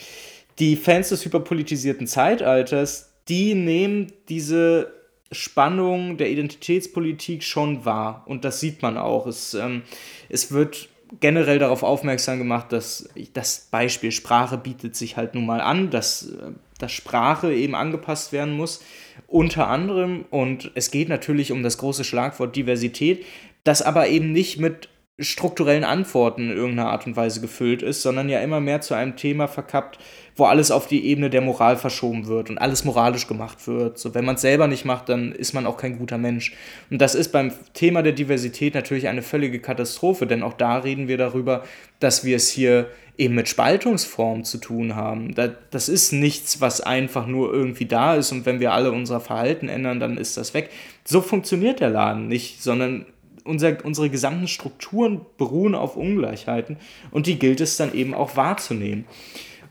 Die 0.58 0.75
Fans 0.75 1.10
des 1.10 1.25
hyperpolitisierten 1.25 2.08
Zeitalters, 2.08 3.13
die 3.27 3.55
nehmen 3.55 4.12
diese 4.29 4.93
Spannung 5.31 6.17
der 6.17 6.29
Identitätspolitik 6.29 7.43
schon 7.43 7.86
wahr. 7.86 8.24
Und 8.25 8.46
das 8.46 8.60
sieht 8.60 8.81
man 8.81 8.98
auch. 8.98 9.27
Es, 9.27 9.53
ähm, 9.53 9.84
es 10.29 10.51
wird 10.51 10.89
generell 11.19 11.60
darauf 11.60 11.84
aufmerksam 11.84 12.38
gemacht, 12.38 12.72
dass 12.72 13.10
das 13.34 13.67
Beispiel 13.72 14.12
Sprache 14.12 14.58
bietet 14.58 14.96
sich 14.96 15.17
halt 15.17 15.36
nun 15.36 15.46
mal 15.46 15.62
an. 15.62 15.89
Das 15.89 16.29
äh, 16.31 16.51
dass 16.79 16.91
Sprache 16.91 17.53
eben 17.53 17.75
angepasst 17.75 18.33
werden 18.33 18.55
muss, 18.57 18.83
unter 19.27 19.67
anderem. 19.67 20.25
Und 20.31 20.71
es 20.74 20.89
geht 20.89 21.09
natürlich 21.09 21.51
um 21.51 21.62
das 21.62 21.77
große 21.77 22.03
Schlagwort 22.03 22.55
Diversität, 22.55 23.25
das 23.63 23.83
aber 23.83 24.07
eben 24.07 24.31
nicht 24.31 24.59
mit 24.59 24.89
strukturellen 25.19 25.83
Antworten 25.83 26.49
in 26.49 26.57
irgendeiner 26.57 26.89
Art 26.89 27.05
und 27.05 27.15
Weise 27.15 27.41
gefüllt 27.41 27.81
ist, 27.81 28.01
sondern 28.01 28.29
ja 28.29 28.39
immer 28.39 28.59
mehr 28.59 28.81
zu 28.81 28.93
einem 28.93 29.15
Thema 29.15 29.47
verkappt, 29.47 29.99
wo 30.35 30.45
alles 30.45 30.71
auf 30.71 30.88
die 30.88 31.05
Ebene 31.05 31.29
der 31.29 31.41
Moral 31.41 31.75
verschoben 31.75 32.27
wird 32.27 32.49
und 32.49 32.57
alles 32.57 32.85
moralisch 32.85 33.27
gemacht 33.27 33.67
wird. 33.67 33.99
So, 33.99 34.15
wenn 34.15 34.23
man 34.23 34.35
es 34.35 34.41
selber 34.41 34.67
nicht 34.67 34.85
macht, 34.85 35.09
dann 35.09 35.33
ist 35.33 35.53
man 35.53 35.65
auch 35.65 35.77
kein 35.77 35.97
guter 35.97 36.17
Mensch. 36.17 36.53
Und 36.89 37.01
das 37.01 37.15
ist 37.15 37.31
beim 37.31 37.51
Thema 37.73 38.01
der 38.01 38.13
Diversität 38.13 38.73
natürlich 38.73 39.07
eine 39.07 39.21
völlige 39.21 39.59
Katastrophe, 39.59 40.25
denn 40.25 40.43
auch 40.43 40.53
da 40.53 40.77
reden 40.77 41.07
wir 41.07 41.17
darüber, 41.17 41.63
dass 41.99 42.23
wir 42.23 42.38
es 42.38 42.49
hier 42.49 42.88
eben 43.17 43.35
mit 43.35 43.49
Spaltungsformen 43.49 44.45
zu 44.45 44.59
tun 44.59 44.95
haben. 44.95 45.35
Das 45.71 45.89
ist 45.89 46.13
nichts, 46.13 46.61
was 46.61 46.79
einfach 46.79 47.27
nur 47.27 47.51
irgendwie 47.53 47.85
da 47.85 48.15
ist 48.15 48.31
und 48.31 48.45
wenn 48.45 48.61
wir 48.61 48.71
alle 48.71 48.93
unser 48.93 49.19
Verhalten 49.19 49.67
ändern, 49.67 49.99
dann 49.99 50.17
ist 50.17 50.38
das 50.38 50.53
weg. 50.53 50.69
So 51.03 51.19
funktioniert 51.19 51.81
der 51.81 51.89
Laden 51.89 52.29
nicht, 52.29 52.63
sondern 52.63 53.05
unser, 53.49 53.83
unsere 53.83 54.09
gesamten 54.09 54.47
Strukturen 54.47 55.25
beruhen 55.37 55.75
auf 55.75 55.97
Ungleichheiten 55.97 56.77
und 57.11 57.27
die 57.27 57.39
gilt 57.39 57.59
es 57.59 57.75
dann 57.75 57.93
eben 57.93 58.13
auch 58.13 58.37
wahrzunehmen. 58.37 59.05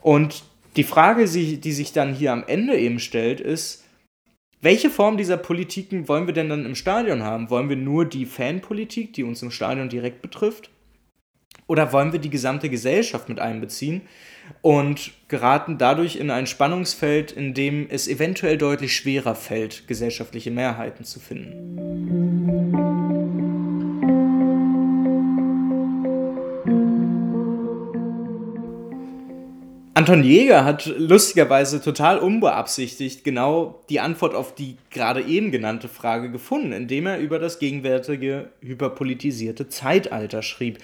Und 0.02 0.44
die 0.76 0.84
Frage, 0.84 1.24
die 1.24 1.72
sich 1.72 1.92
dann 1.92 2.14
hier 2.14 2.32
am 2.32 2.44
Ende 2.46 2.78
eben 2.78 3.00
stellt, 3.00 3.40
ist, 3.40 3.84
welche 4.60 4.90
Form 4.90 5.16
dieser 5.16 5.36
Politiken 5.36 6.08
wollen 6.08 6.26
wir 6.26 6.34
denn 6.34 6.48
dann 6.48 6.66
im 6.66 6.74
Stadion 6.74 7.22
haben? 7.22 7.48
Wollen 7.48 7.68
wir 7.68 7.76
nur 7.76 8.04
die 8.04 8.26
Fanpolitik, 8.26 9.12
die 9.12 9.22
uns 9.22 9.40
im 9.42 9.52
Stadion 9.52 9.88
direkt 9.88 10.20
betrifft? 10.20 10.70
Oder 11.68 11.92
wollen 11.92 12.12
wir 12.12 12.18
die 12.18 12.30
gesamte 12.30 12.68
Gesellschaft 12.68 13.28
mit 13.28 13.38
einbeziehen 13.40 14.02
und 14.62 15.12
geraten 15.28 15.78
dadurch 15.78 16.16
in 16.16 16.30
ein 16.30 16.46
Spannungsfeld, 16.46 17.30
in 17.30 17.54
dem 17.54 17.86
es 17.90 18.08
eventuell 18.08 18.56
deutlich 18.58 18.96
schwerer 18.96 19.34
fällt, 19.34 19.86
gesellschaftliche 19.86 20.50
Mehrheiten 20.50 21.04
zu 21.04 21.20
finden? 21.20 22.78
Anton 30.08 30.24
Jäger 30.24 30.64
hat 30.64 30.86
lustigerweise 30.86 31.82
total 31.82 32.18
unbeabsichtigt 32.18 33.24
genau 33.24 33.82
die 33.90 34.00
Antwort 34.00 34.34
auf 34.34 34.54
die 34.54 34.78
gerade 34.88 35.20
eben 35.20 35.50
genannte 35.50 35.86
Frage 35.86 36.30
gefunden, 36.30 36.72
indem 36.72 37.06
er 37.06 37.18
über 37.18 37.38
das 37.38 37.58
gegenwärtige 37.58 38.48
hyperpolitisierte 38.62 39.68
Zeitalter 39.68 40.40
schrieb, 40.40 40.78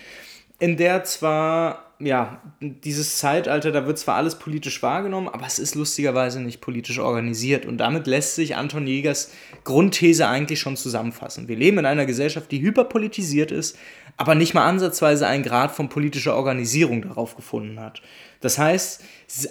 in 0.59 0.77
der 0.77 1.05
zwar, 1.05 1.94
ja, 2.05 2.41
dieses 2.61 3.19
Zeitalter, 3.19 3.73
da 3.73 3.87
wird 3.87 3.99
zwar 3.99 4.17
alles 4.17 4.39
politisch 4.39 4.83
wahrgenommen, 4.83 5.29
aber 5.29 5.47
es 5.47 5.59
ist 5.59 5.75
lustigerweise 5.75 6.41
nicht 6.41 6.61
politisch 6.61 6.99
organisiert 6.99 7.67
und 7.67 7.79
damit 7.79 8.07
lässt 8.07 8.35
sich 8.35 8.57
Anton 8.57 8.87
Jägers 8.87 9.33
Grundthese 9.65 10.29
eigentlich 10.29 10.61
schon 10.61 10.77
zusammenfassen. 10.77 11.49
Wir 11.49 11.57
leben 11.57 11.79
in 11.79 11.87
einer 11.87 12.07
Gesellschaft, 12.07 12.51
die 12.51 12.61
hyperpolitisiert 12.61 13.51
ist, 13.51 13.79
aber 14.17 14.35
nicht 14.35 14.55
mal 14.55 14.67
ansatzweise 14.67 15.27
einen 15.27 15.43
Grad 15.43 15.73
von 15.73 15.89
politischer 15.89 16.37
Organisierung 16.37 17.03
darauf 17.03 17.37
gefunden 17.37 17.81
hat. 17.81 18.03
Das 18.41 18.59
heißt, 18.59 19.03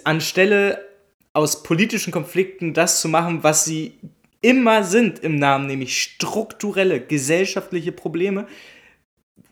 anstelle 0.04 0.84
aus 1.32 1.62
politischen 1.62 2.12
Konflikten 2.12 2.74
das 2.74 3.00
zu 3.00 3.08
machen, 3.08 3.42
was 3.42 3.64
sie 3.64 3.94
immer 4.40 4.84
sind 4.84 5.18
im 5.20 5.36
Namen, 5.36 5.66
nämlich 5.66 6.00
strukturelle 6.00 7.00
gesellschaftliche 7.00 7.92
Probleme, 7.92 8.46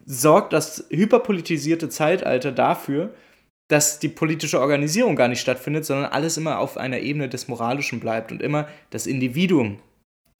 sorgt 0.04 0.52
das 0.52 0.86
hyperpolitisierte 0.90 1.88
Zeitalter 1.88 2.52
dafür, 2.52 3.14
dass 3.68 3.98
die 3.98 4.08
politische 4.08 4.60
Organisierung 4.60 5.16
gar 5.16 5.28
nicht 5.28 5.40
stattfindet, 5.40 5.84
sondern 5.84 6.12
alles 6.12 6.36
immer 6.36 6.58
auf 6.58 6.76
einer 6.76 7.00
Ebene 7.00 7.28
des 7.28 7.48
Moralischen 7.48 8.00
bleibt 8.00 8.30
und 8.30 8.42
immer 8.42 8.68
das 8.90 9.06
Individuum 9.06 9.78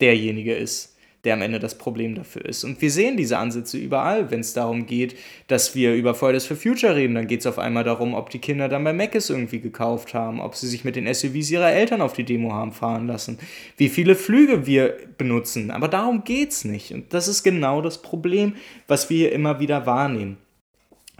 derjenige 0.01 0.53
ist 0.53 0.92
der 1.23 1.35
am 1.35 1.41
Ende 1.41 1.59
das 1.59 1.77
Problem 1.77 2.15
dafür 2.15 2.43
ist. 2.45 2.63
Und 2.63 2.81
wir 2.81 2.91
sehen 2.91 3.15
diese 3.15 3.37
Ansätze 3.37 3.77
überall, 3.77 4.29
wenn 4.29 4.41
es 4.41 4.53
darum 4.53 4.85
geht, 4.85 5.15
dass 5.47 5.73
wir 5.73 5.95
über 5.95 6.15
Fridays 6.15 6.45
for 6.45 6.57
Future 6.57 6.95
reden. 6.95 7.15
Dann 7.15 7.27
geht 7.27 7.39
es 7.39 7.45
auf 7.47 7.59
einmal 7.59 7.85
darum, 7.85 8.13
ob 8.13 8.29
die 8.29 8.39
Kinder 8.39 8.67
dann 8.67 8.83
bei 8.83 8.91
Mc's 8.91 9.29
irgendwie 9.29 9.59
gekauft 9.59 10.13
haben, 10.13 10.41
ob 10.41 10.55
sie 10.55 10.67
sich 10.67 10.83
mit 10.83 10.95
den 10.95 11.11
SUVs 11.11 11.49
ihrer 11.51 11.71
Eltern 11.71 12.01
auf 12.01 12.13
die 12.13 12.25
Demo 12.25 12.51
haben 12.51 12.73
fahren 12.73 13.07
lassen, 13.07 13.39
wie 13.77 13.89
viele 13.89 14.15
Flüge 14.15 14.67
wir 14.67 14.97
benutzen. 15.17 15.71
Aber 15.71 15.87
darum 15.87 16.25
geht 16.25 16.51
es 16.51 16.65
nicht. 16.65 16.93
Und 16.93 17.13
das 17.13 17.27
ist 17.27 17.43
genau 17.43 17.81
das 17.81 18.01
Problem, 18.01 18.55
was 18.87 19.09
wir 19.09 19.17
hier 19.17 19.31
immer 19.31 19.59
wieder 19.59 19.85
wahrnehmen. 19.85 20.37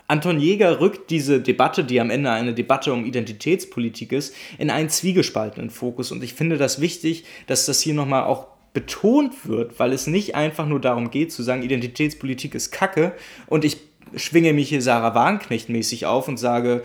Anton 0.07 0.39
Jäger 0.39 0.81
rückt 0.81 1.09
diese 1.09 1.39
Debatte, 1.39 1.83
die 1.83 2.01
am 2.01 2.09
Ende 2.09 2.29
eine 2.29 2.53
Debatte 2.53 2.91
um 2.91 3.05
Identitätspolitik 3.05 4.11
ist, 4.11 4.35
in 4.57 4.69
einen 4.69 4.89
zwiegespaltenen 4.89 5.69
Fokus. 5.69 6.11
Und 6.11 6.23
ich 6.23 6.33
finde 6.33 6.57
das 6.57 6.81
wichtig, 6.81 7.23
dass 7.47 7.65
das 7.65 7.79
hier 7.79 7.93
nochmal 7.93 8.23
auch 8.23 8.52
betont 8.73 9.47
wird, 9.47 9.79
weil 9.79 9.93
es 9.93 10.07
nicht 10.07 10.35
einfach 10.35 10.65
nur 10.65 10.81
darum 10.81 11.11
geht 11.11 11.31
zu 11.31 11.43
sagen, 11.43 11.63
Identitätspolitik 11.63 12.55
ist 12.55 12.71
Kacke 12.71 13.13
und 13.47 13.63
ich 13.63 13.77
schwinge 14.15 14.53
mich 14.53 14.69
hier 14.69 14.81
Sarah 14.81 15.15
Wagenknecht 15.15 15.69
mäßig 15.69 16.05
auf 16.05 16.27
und 16.27 16.37
sage, 16.37 16.83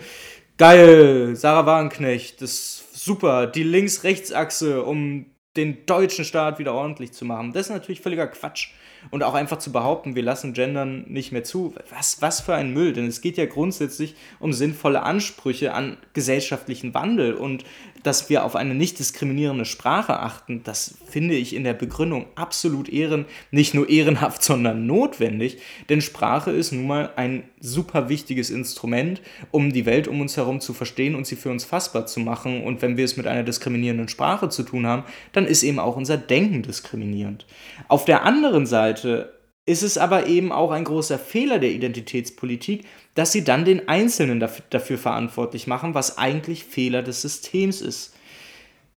geil, 0.57 1.35
Sarah 1.35 1.65
Wagenknecht, 1.65 2.41
das 2.41 2.51
ist 2.51 3.03
super, 3.05 3.47
die 3.47 3.63
Links-Rechts-Achse, 3.63 4.83
um 4.83 5.25
den 5.57 5.85
deutschen 5.85 6.25
Staat 6.25 6.59
wieder 6.59 6.73
ordentlich 6.73 7.11
zu 7.11 7.25
machen. 7.25 7.53
Das 7.53 7.67
ist 7.67 7.71
natürlich 7.71 8.01
völliger 8.01 8.27
Quatsch. 8.27 8.69
Und 9.11 9.23
auch 9.23 9.33
einfach 9.33 9.59
zu 9.59 9.71
behaupten, 9.71 10.15
wir 10.15 10.23
lassen 10.23 10.53
Gendern 10.53 11.05
nicht 11.07 11.31
mehr 11.31 11.43
zu. 11.43 11.73
Was, 11.89 12.21
was 12.21 12.41
für 12.41 12.55
ein 12.55 12.73
Müll. 12.73 12.93
Denn 12.93 13.07
es 13.07 13.21
geht 13.21 13.37
ja 13.37 13.45
grundsätzlich 13.45 14.15
um 14.39 14.53
sinnvolle 14.53 15.03
Ansprüche 15.03 15.73
an 15.73 15.97
gesellschaftlichen 16.13 16.93
Wandel. 16.93 17.33
Und 17.33 17.63
dass 18.03 18.29
wir 18.29 18.45
auf 18.45 18.55
eine 18.55 18.75
nicht 18.75 18.99
diskriminierende 18.99 19.65
Sprache 19.65 20.19
achten, 20.19 20.63
das 20.63 20.97
finde 21.05 21.35
ich 21.35 21.55
in 21.55 21.63
der 21.63 21.73
Begründung 21.73 22.27
absolut 22.35 22.89
ehren, 22.89 23.25
nicht 23.51 23.73
nur 23.73 23.89
ehrenhaft, 23.89 24.43
sondern 24.49 24.85
notwendig. 24.85 25.57
Denn 25.89 26.01
Sprache 26.01 26.51
ist 26.51 26.71
nun 26.71 26.87
mal 26.87 27.11
ein 27.15 27.43
super 27.59 28.09
wichtiges 28.09 28.49
Instrument, 28.49 29.21
um 29.51 29.71
die 29.71 29.85
Welt 29.85 30.07
um 30.07 30.21
uns 30.21 30.37
herum 30.37 30.61
zu 30.61 30.73
verstehen 30.73 31.15
und 31.15 31.27
sie 31.27 31.35
für 31.35 31.51
uns 31.51 31.65
fassbar 31.65 32.05
zu 32.05 32.19
machen. 32.19 32.63
Und 32.63 32.81
wenn 32.81 32.97
wir 32.97 33.05
es 33.05 33.17
mit 33.17 33.27
einer 33.27 33.43
diskriminierenden 33.43 34.07
Sprache 34.07 34.49
zu 34.49 34.63
tun 34.63 34.87
haben, 34.87 35.03
dann 35.33 35.45
ist 35.45 35.63
eben 35.63 35.79
auch 35.79 35.95
unser 35.95 36.17
Denken 36.17 36.63
diskriminierend. 36.63 37.45
Auf 37.87 38.05
der 38.05 38.23
anderen 38.23 38.65
Seite 38.65 39.33
ist 39.65 39.83
es 39.83 39.99
aber 39.99 40.25
eben 40.25 40.51
auch 40.51 40.71
ein 40.71 40.83
großer 40.83 41.19
Fehler 41.19 41.59
der 41.59 41.71
Identitätspolitik, 41.71 42.85
dass 43.13 43.31
sie 43.31 43.43
dann 43.43 43.65
den 43.65 43.87
Einzelnen 43.87 44.39
dafür 44.39 44.97
verantwortlich 44.97 45.67
machen, 45.67 45.93
was 45.93 46.17
eigentlich 46.17 46.63
Fehler 46.63 47.03
des 47.03 47.21
Systems 47.21 47.81
ist. 47.81 48.15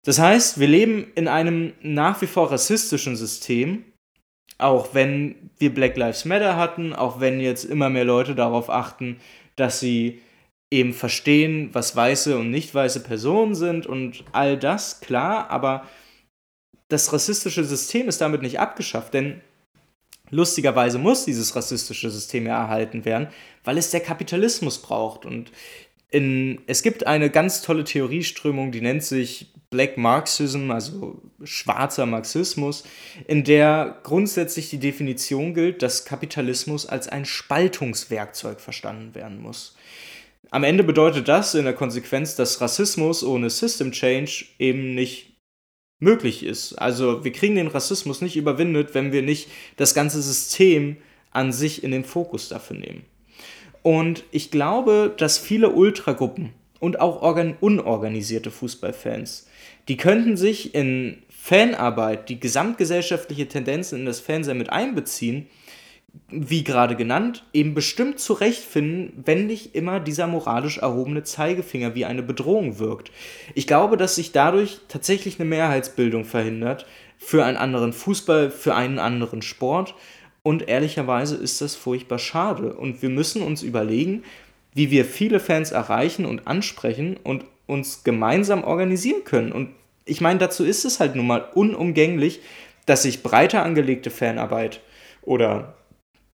Das 0.03 0.19
heißt, 0.19 0.59
wir 0.59 0.67
leben 0.67 1.07
in 1.15 1.27
einem 1.27 1.73
nach 1.81 2.21
wie 2.21 2.27
vor 2.27 2.51
rassistischen 2.51 3.15
System, 3.15 3.83
auch 4.57 4.93
wenn 4.93 5.51
wir 5.57 5.73
Black 5.73 5.95
Lives 5.95 6.25
Matter 6.25 6.57
hatten, 6.57 6.93
auch 6.93 7.19
wenn 7.19 7.39
jetzt 7.39 7.63
immer 7.63 7.89
mehr 7.89 8.05
Leute 8.05 8.35
darauf 8.35 8.69
achten, 8.69 9.19
dass 9.55 9.79
sie 9.79 10.21
eben 10.71 10.93
verstehen, 10.93 11.69
was 11.73 11.95
weiße 11.95 12.37
und 12.37 12.51
nicht 12.51 12.73
weiße 12.73 13.01
Personen 13.01 13.55
sind 13.55 13.87
und 13.87 14.23
all 14.31 14.57
das, 14.57 14.99
klar, 15.01 15.49
aber 15.49 15.87
das 16.89 17.11
rassistische 17.13 17.63
System 17.63 18.07
ist 18.07 18.21
damit 18.21 18.41
nicht 18.41 18.59
abgeschafft, 18.59 19.13
denn 19.13 19.41
lustigerweise 20.29 20.97
muss 20.97 21.25
dieses 21.25 21.55
rassistische 21.55 22.09
System 22.09 22.45
ja 22.45 22.57
erhalten 22.57 23.05
werden, 23.05 23.27
weil 23.63 23.77
es 23.77 23.91
der 23.91 24.01
Kapitalismus 24.01 24.81
braucht. 24.81 25.25
Und 25.25 25.51
in, 26.11 26.61
es 26.67 26.81
gibt 26.81 27.05
eine 27.05 27.29
ganz 27.29 27.61
tolle 27.61 27.83
Theorieströmung, 27.83 28.71
die 28.71 28.81
nennt 28.81 29.03
sich 29.03 29.53
Black 29.69 29.97
Marxism, 29.97 30.71
also 30.71 31.21
schwarzer 31.43 32.07
Marxismus, 32.07 32.83
in 33.27 33.43
der 33.43 33.99
grundsätzlich 34.03 34.71
die 34.71 34.79
Definition 34.79 35.53
gilt, 35.53 35.83
dass 35.83 36.05
Kapitalismus 36.05 36.87
als 36.87 37.07
ein 37.07 37.25
Spaltungswerkzeug 37.25 38.59
verstanden 38.59 39.13
werden 39.13 39.39
muss. 39.39 39.75
Am 40.49 40.63
Ende 40.63 40.83
bedeutet 40.83 41.27
das 41.27 41.53
in 41.53 41.65
der 41.65 41.73
Konsequenz, 41.73 42.35
dass 42.35 42.59
Rassismus 42.59 43.23
ohne 43.23 43.51
System 43.51 43.91
Change 43.91 44.45
eben 44.57 44.95
nicht 44.95 45.37
möglich 45.99 46.43
ist. 46.43 46.73
Also 46.73 47.23
wir 47.23 47.31
kriegen 47.31 47.55
den 47.55 47.67
Rassismus 47.67 48.21
nicht 48.21 48.35
überwindet, 48.35 48.95
wenn 48.95 49.11
wir 49.11 49.21
nicht 49.21 49.49
das 49.75 49.93
ganze 49.93 50.23
System 50.23 50.97
an 51.29 51.51
sich 51.51 51.83
in 51.83 51.91
den 51.91 52.05
Fokus 52.05 52.49
dafür 52.49 52.77
nehmen. 52.77 53.05
Und 53.89 54.23
ich 54.29 54.51
glaube, 54.51 55.11
dass 55.17 55.39
viele 55.39 55.71
Ultragruppen 55.71 56.53
und 56.79 56.99
auch 56.99 57.23
unorganisierte 57.59 58.51
Fußballfans, 58.51 59.47
die 59.87 59.97
könnten 59.97 60.37
sich 60.37 60.75
in 60.75 61.23
Fanarbeit 61.27 62.29
die 62.29 62.39
gesamtgesellschaftliche 62.39 63.47
Tendenzen 63.47 64.01
in 64.01 64.05
das 64.05 64.19
Fernsehen 64.19 64.59
mit 64.59 64.69
einbeziehen 64.69 65.47
wie 66.29 66.63
gerade 66.63 66.95
genannt, 66.95 67.45
eben 67.51 67.73
bestimmt 67.73 68.19
zurechtfinden, 68.19 69.23
wenn 69.25 69.47
nicht 69.47 69.73
immer 69.73 69.99
dieser 69.99 70.27
moralisch 70.27 70.77
erhobene 70.77 71.23
Zeigefinger 71.23 71.95
wie 71.95 72.05
eine 72.05 72.21
Bedrohung 72.21 72.77
wirkt. 72.77 73.11
Ich 73.55 73.65
glaube, 73.65 73.97
dass 73.97 74.15
sich 74.15 74.31
dadurch 74.31 74.79
tatsächlich 74.87 75.39
eine 75.39 75.49
Mehrheitsbildung 75.49 76.25
verhindert 76.25 76.85
für 77.17 77.43
einen 77.43 77.57
anderen 77.57 77.93
Fußball, 77.93 78.51
für 78.51 78.75
einen 78.75 78.99
anderen 78.99 79.41
Sport. 79.41 79.95
Und 80.43 80.67
ehrlicherweise 80.67 81.35
ist 81.35 81.61
das 81.61 81.75
furchtbar 81.75 82.19
schade. 82.19 82.73
Und 82.73 83.01
wir 83.01 83.09
müssen 83.09 83.41
uns 83.41 83.61
überlegen, 83.61 84.23
wie 84.73 84.91
wir 84.91 85.05
viele 85.05 85.39
Fans 85.39 85.71
erreichen 85.71 86.25
und 86.25 86.47
ansprechen 86.47 87.17
und 87.23 87.45
uns 87.67 88.03
gemeinsam 88.03 88.63
organisieren 88.63 89.23
können. 89.25 89.51
Und 89.51 89.69
ich 90.05 90.21
meine, 90.21 90.39
dazu 90.39 90.63
ist 90.63 90.85
es 90.85 90.99
halt 90.99 91.15
nun 91.15 91.27
mal 91.27 91.49
unumgänglich, 91.53 92.41
dass 92.85 93.03
sich 93.03 93.21
breiter 93.21 93.63
angelegte 93.63 94.09
Fanarbeit 94.09 94.81
oder 95.21 95.75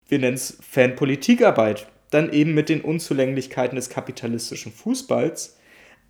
wir 0.07 0.19
nennen 0.19 0.35
es 0.35 0.57
Fanpolitikarbeit 0.61 1.87
dann 2.11 2.31
eben 2.31 2.53
mit 2.53 2.69
den 2.69 2.81
Unzulänglichkeiten 2.81 3.75
des 3.75 3.89
kapitalistischen 3.89 4.71
Fußballs, 4.71 5.57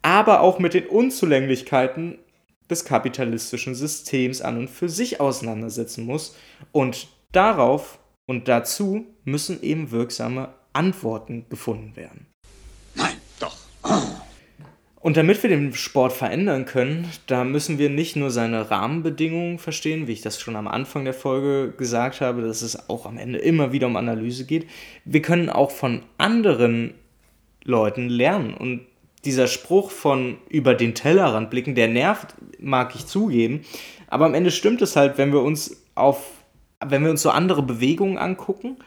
aber 0.01 0.41
auch 0.41 0.59
mit 0.59 0.73
den 0.73 0.85
Unzulänglichkeiten 0.85 2.19
des 2.69 2.85
kapitalistischen 2.85 3.73
Systems 3.73 4.41
an 4.41 4.57
und 4.57 4.69
für 4.69 4.89
sich 4.89 5.19
auseinandersetzen 5.19 6.05
muss. 6.05 6.35
Und 6.71 7.07
darauf 7.35 7.99
und 8.25 8.47
dazu 8.47 9.05
müssen 9.23 9.61
eben 9.61 9.91
wirksame 9.91 10.53
Antworten 10.73 11.45
gefunden 11.49 11.95
werden. 11.95 12.27
Nein, 12.95 13.15
doch. 13.39 13.57
Und 14.99 15.17
damit 15.17 15.43
wir 15.43 15.51
den 15.51 15.73
Sport 15.75 16.13
verändern 16.13 16.65
können, 16.65 17.07
da 17.27 17.43
müssen 17.43 17.77
wir 17.77 17.91
nicht 17.91 18.15
nur 18.15 18.31
seine 18.31 18.71
Rahmenbedingungen 18.71 19.59
verstehen, 19.59 20.07
wie 20.07 20.13
ich 20.13 20.21
das 20.21 20.39
schon 20.39 20.55
am 20.55 20.67
Anfang 20.67 21.05
der 21.05 21.13
Folge 21.13 21.73
gesagt 21.77 22.21
habe, 22.21 22.41
dass 22.41 22.63
es 22.63 22.89
auch 22.89 23.05
am 23.05 23.17
Ende 23.17 23.37
immer 23.37 23.71
wieder 23.71 23.85
um 23.85 23.97
Analyse 23.97 24.45
geht. 24.45 24.67
Wir 25.03 25.21
können 25.21 25.51
auch 25.51 25.69
von 25.69 26.01
anderen 26.17 26.95
Leuten 27.63 28.09
lernen. 28.09 28.55
Und 28.55 28.81
dieser 29.25 29.47
Spruch 29.47 29.91
von 29.91 30.37
über 30.49 30.73
den 30.73 30.95
Tellerrand 30.95 31.49
blicken, 31.49 31.75
der 31.75 31.87
nervt, 31.87 32.35
mag 32.59 32.95
ich 32.95 33.05
zugeben. 33.05 33.61
Aber 34.07 34.25
am 34.25 34.33
Ende 34.33 34.51
stimmt 34.51 34.81
es 34.81 34.95
halt, 34.95 35.17
wenn 35.17 35.33
wir 35.33 35.41
uns 35.41 35.83
auf, 35.95 36.34
wenn 36.89 37.03
wir 37.03 37.11
uns 37.11 37.21
so 37.21 37.29
andere 37.29 37.61
Bewegungen 37.61 38.17
angucken, 38.17 38.77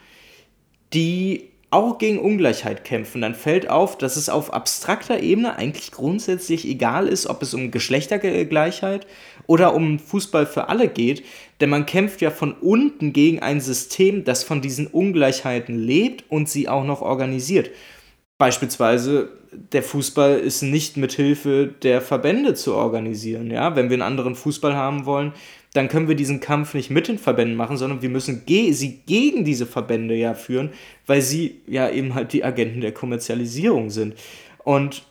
die 0.93 1.49
auch 1.71 1.99
gegen 1.99 2.17
Ungleichheit 2.17 2.83
kämpfen, 2.83 3.21
dann 3.21 3.35
fällt 3.35 3.69
auf, 3.69 3.97
dass 3.97 4.15
es 4.15 4.27
auf 4.27 4.53
abstrakter 4.53 5.19
Ebene 5.19 5.55
eigentlich 5.55 5.91
grundsätzlich 5.91 6.67
egal 6.67 7.07
ist, 7.07 7.27
ob 7.27 7.43
es 7.43 7.53
um 7.53 7.69
Geschlechtergleichheit 7.69 9.05
oder 9.45 9.75
um 9.75 9.99
Fußball 9.99 10.47
für 10.47 10.69
alle 10.69 10.87
geht, 10.87 11.23
denn 11.61 11.69
man 11.69 11.85
kämpft 11.85 12.21
ja 12.21 12.31
von 12.31 12.53
unten 12.53 13.13
gegen 13.13 13.39
ein 13.39 13.61
System, 13.61 14.23
das 14.23 14.43
von 14.43 14.61
diesen 14.61 14.87
Ungleichheiten 14.87 15.77
lebt 15.77 16.23
und 16.29 16.49
sie 16.49 16.67
auch 16.67 16.83
noch 16.83 17.01
organisiert. 17.01 17.69
Beispielsweise 18.39 19.29
der 19.51 19.83
Fußball 19.83 20.39
ist 20.39 20.63
nicht 20.63 20.97
mit 20.97 21.13
Hilfe 21.13 21.67
der 21.83 22.01
Verbände 22.01 22.55
zu 22.55 22.73
organisieren, 22.73 23.51
ja, 23.51 23.75
wenn 23.75 23.89
wir 23.89 23.95
einen 23.95 24.01
anderen 24.01 24.35
Fußball 24.35 24.75
haben 24.75 25.05
wollen, 25.05 25.33
dann 25.73 25.87
können 25.87 26.07
wir 26.07 26.15
diesen 26.15 26.39
Kampf 26.39 26.73
nicht 26.73 26.89
mit 26.89 27.07
den 27.07 27.19
Verbänden 27.19 27.55
machen, 27.55 27.77
sondern 27.77 28.01
wir 28.01 28.09
müssen 28.09 28.45
ge 28.45 28.71
sie 28.71 29.01
gegen 29.05 29.45
diese 29.45 29.65
Verbände 29.65 30.15
ja 30.15 30.33
führen, 30.33 30.71
weil 31.05 31.21
sie 31.21 31.61
ja 31.67 31.89
eben 31.89 32.15
halt 32.15 32.33
die 32.33 32.43
Agenten 32.43 32.81
der 32.81 32.91
Kommerzialisierung 32.91 33.89
sind. 33.91 34.15
Und 34.63 35.03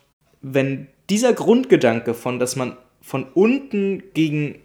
wenn 0.43 0.89
dieser 1.11 1.33
Grundgedanke 1.33 2.15
von, 2.15 2.39
dass 2.39 2.57
man 2.57 2.77
von 3.01 3.25
unten 3.35 4.03
gegen 4.15 4.57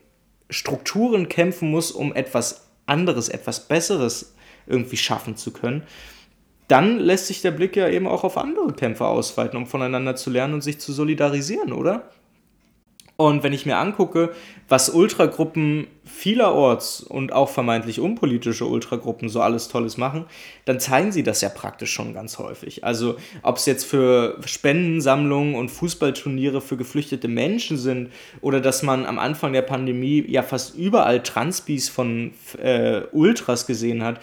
Strukturen 0.50 1.29
kämpfen 1.29 1.69
muss, 1.69 1.91
um 1.91 2.13
etwas 2.13 2.67
anderes, 2.85 3.29
etwas 3.29 3.67
Besseres 3.67 4.35
irgendwie 4.67 4.97
schaffen 4.97 5.35
zu 5.35 5.51
können, 5.51 5.83
dann 6.67 7.00
lässt 7.00 7.27
sich 7.27 7.41
der 7.41 7.51
Blick 7.51 7.75
ja 7.75 7.88
eben 7.89 8.07
auch 8.07 8.23
auf 8.23 8.38
andere 8.38 8.73
Kämpfe 8.73 9.05
ausweiten, 9.05 9.57
um 9.57 9.67
voneinander 9.67 10.15
zu 10.15 10.29
lernen 10.29 10.55
und 10.55 10.62
sich 10.62 10.79
zu 10.79 10.91
solidarisieren, 10.91 11.73
oder? 11.73 12.09
Und 13.15 13.43
wenn 13.43 13.53
ich 13.53 13.67
mir 13.67 13.77
angucke, 13.77 14.32
was 14.67 14.89
Ultragruppen 14.89 15.86
vielerorts 16.03 17.01
und 17.01 17.32
auch 17.32 17.50
vermeintlich 17.50 18.00
unpolitische 18.00 18.65
Ultragruppen 18.65 19.29
so 19.29 19.39
alles 19.39 19.67
Tolles 19.67 19.98
machen, 19.98 20.25
dann 20.65 20.79
zeigen 20.79 21.12
sie 21.12 21.22
das 21.22 21.41
ja 21.41 21.50
praktisch 21.50 21.93
schon 21.93 22.15
ganz 22.15 22.39
häufig. 22.39 22.84
Also 22.84 23.15
ob 23.43 23.58
es 23.58 23.67
jetzt 23.67 23.86
für 23.86 24.39
Spendensammlungen 24.46 25.53
und 25.53 25.70
Fußballturniere 25.70 26.60
für 26.60 26.75
geflüchtete 26.75 27.27
Menschen 27.27 27.77
sind 27.77 28.10
oder 28.41 28.60
dass 28.60 28.82
man 28.82 29.05
am 29.05 29.20
Anfang 29.20 29.53
der 29.53 29.62
Pandemie 29.62 30.25
ja 30.27 30.41
fast 30.41 30.75
überall 30.75 31.22
Transpis 31.22 31.89
von 31.89 32.34
äh, 32.62 33.01
Ultras 33.12 33.67
gesehen 33.67 34.03
hat, 34.03 34.22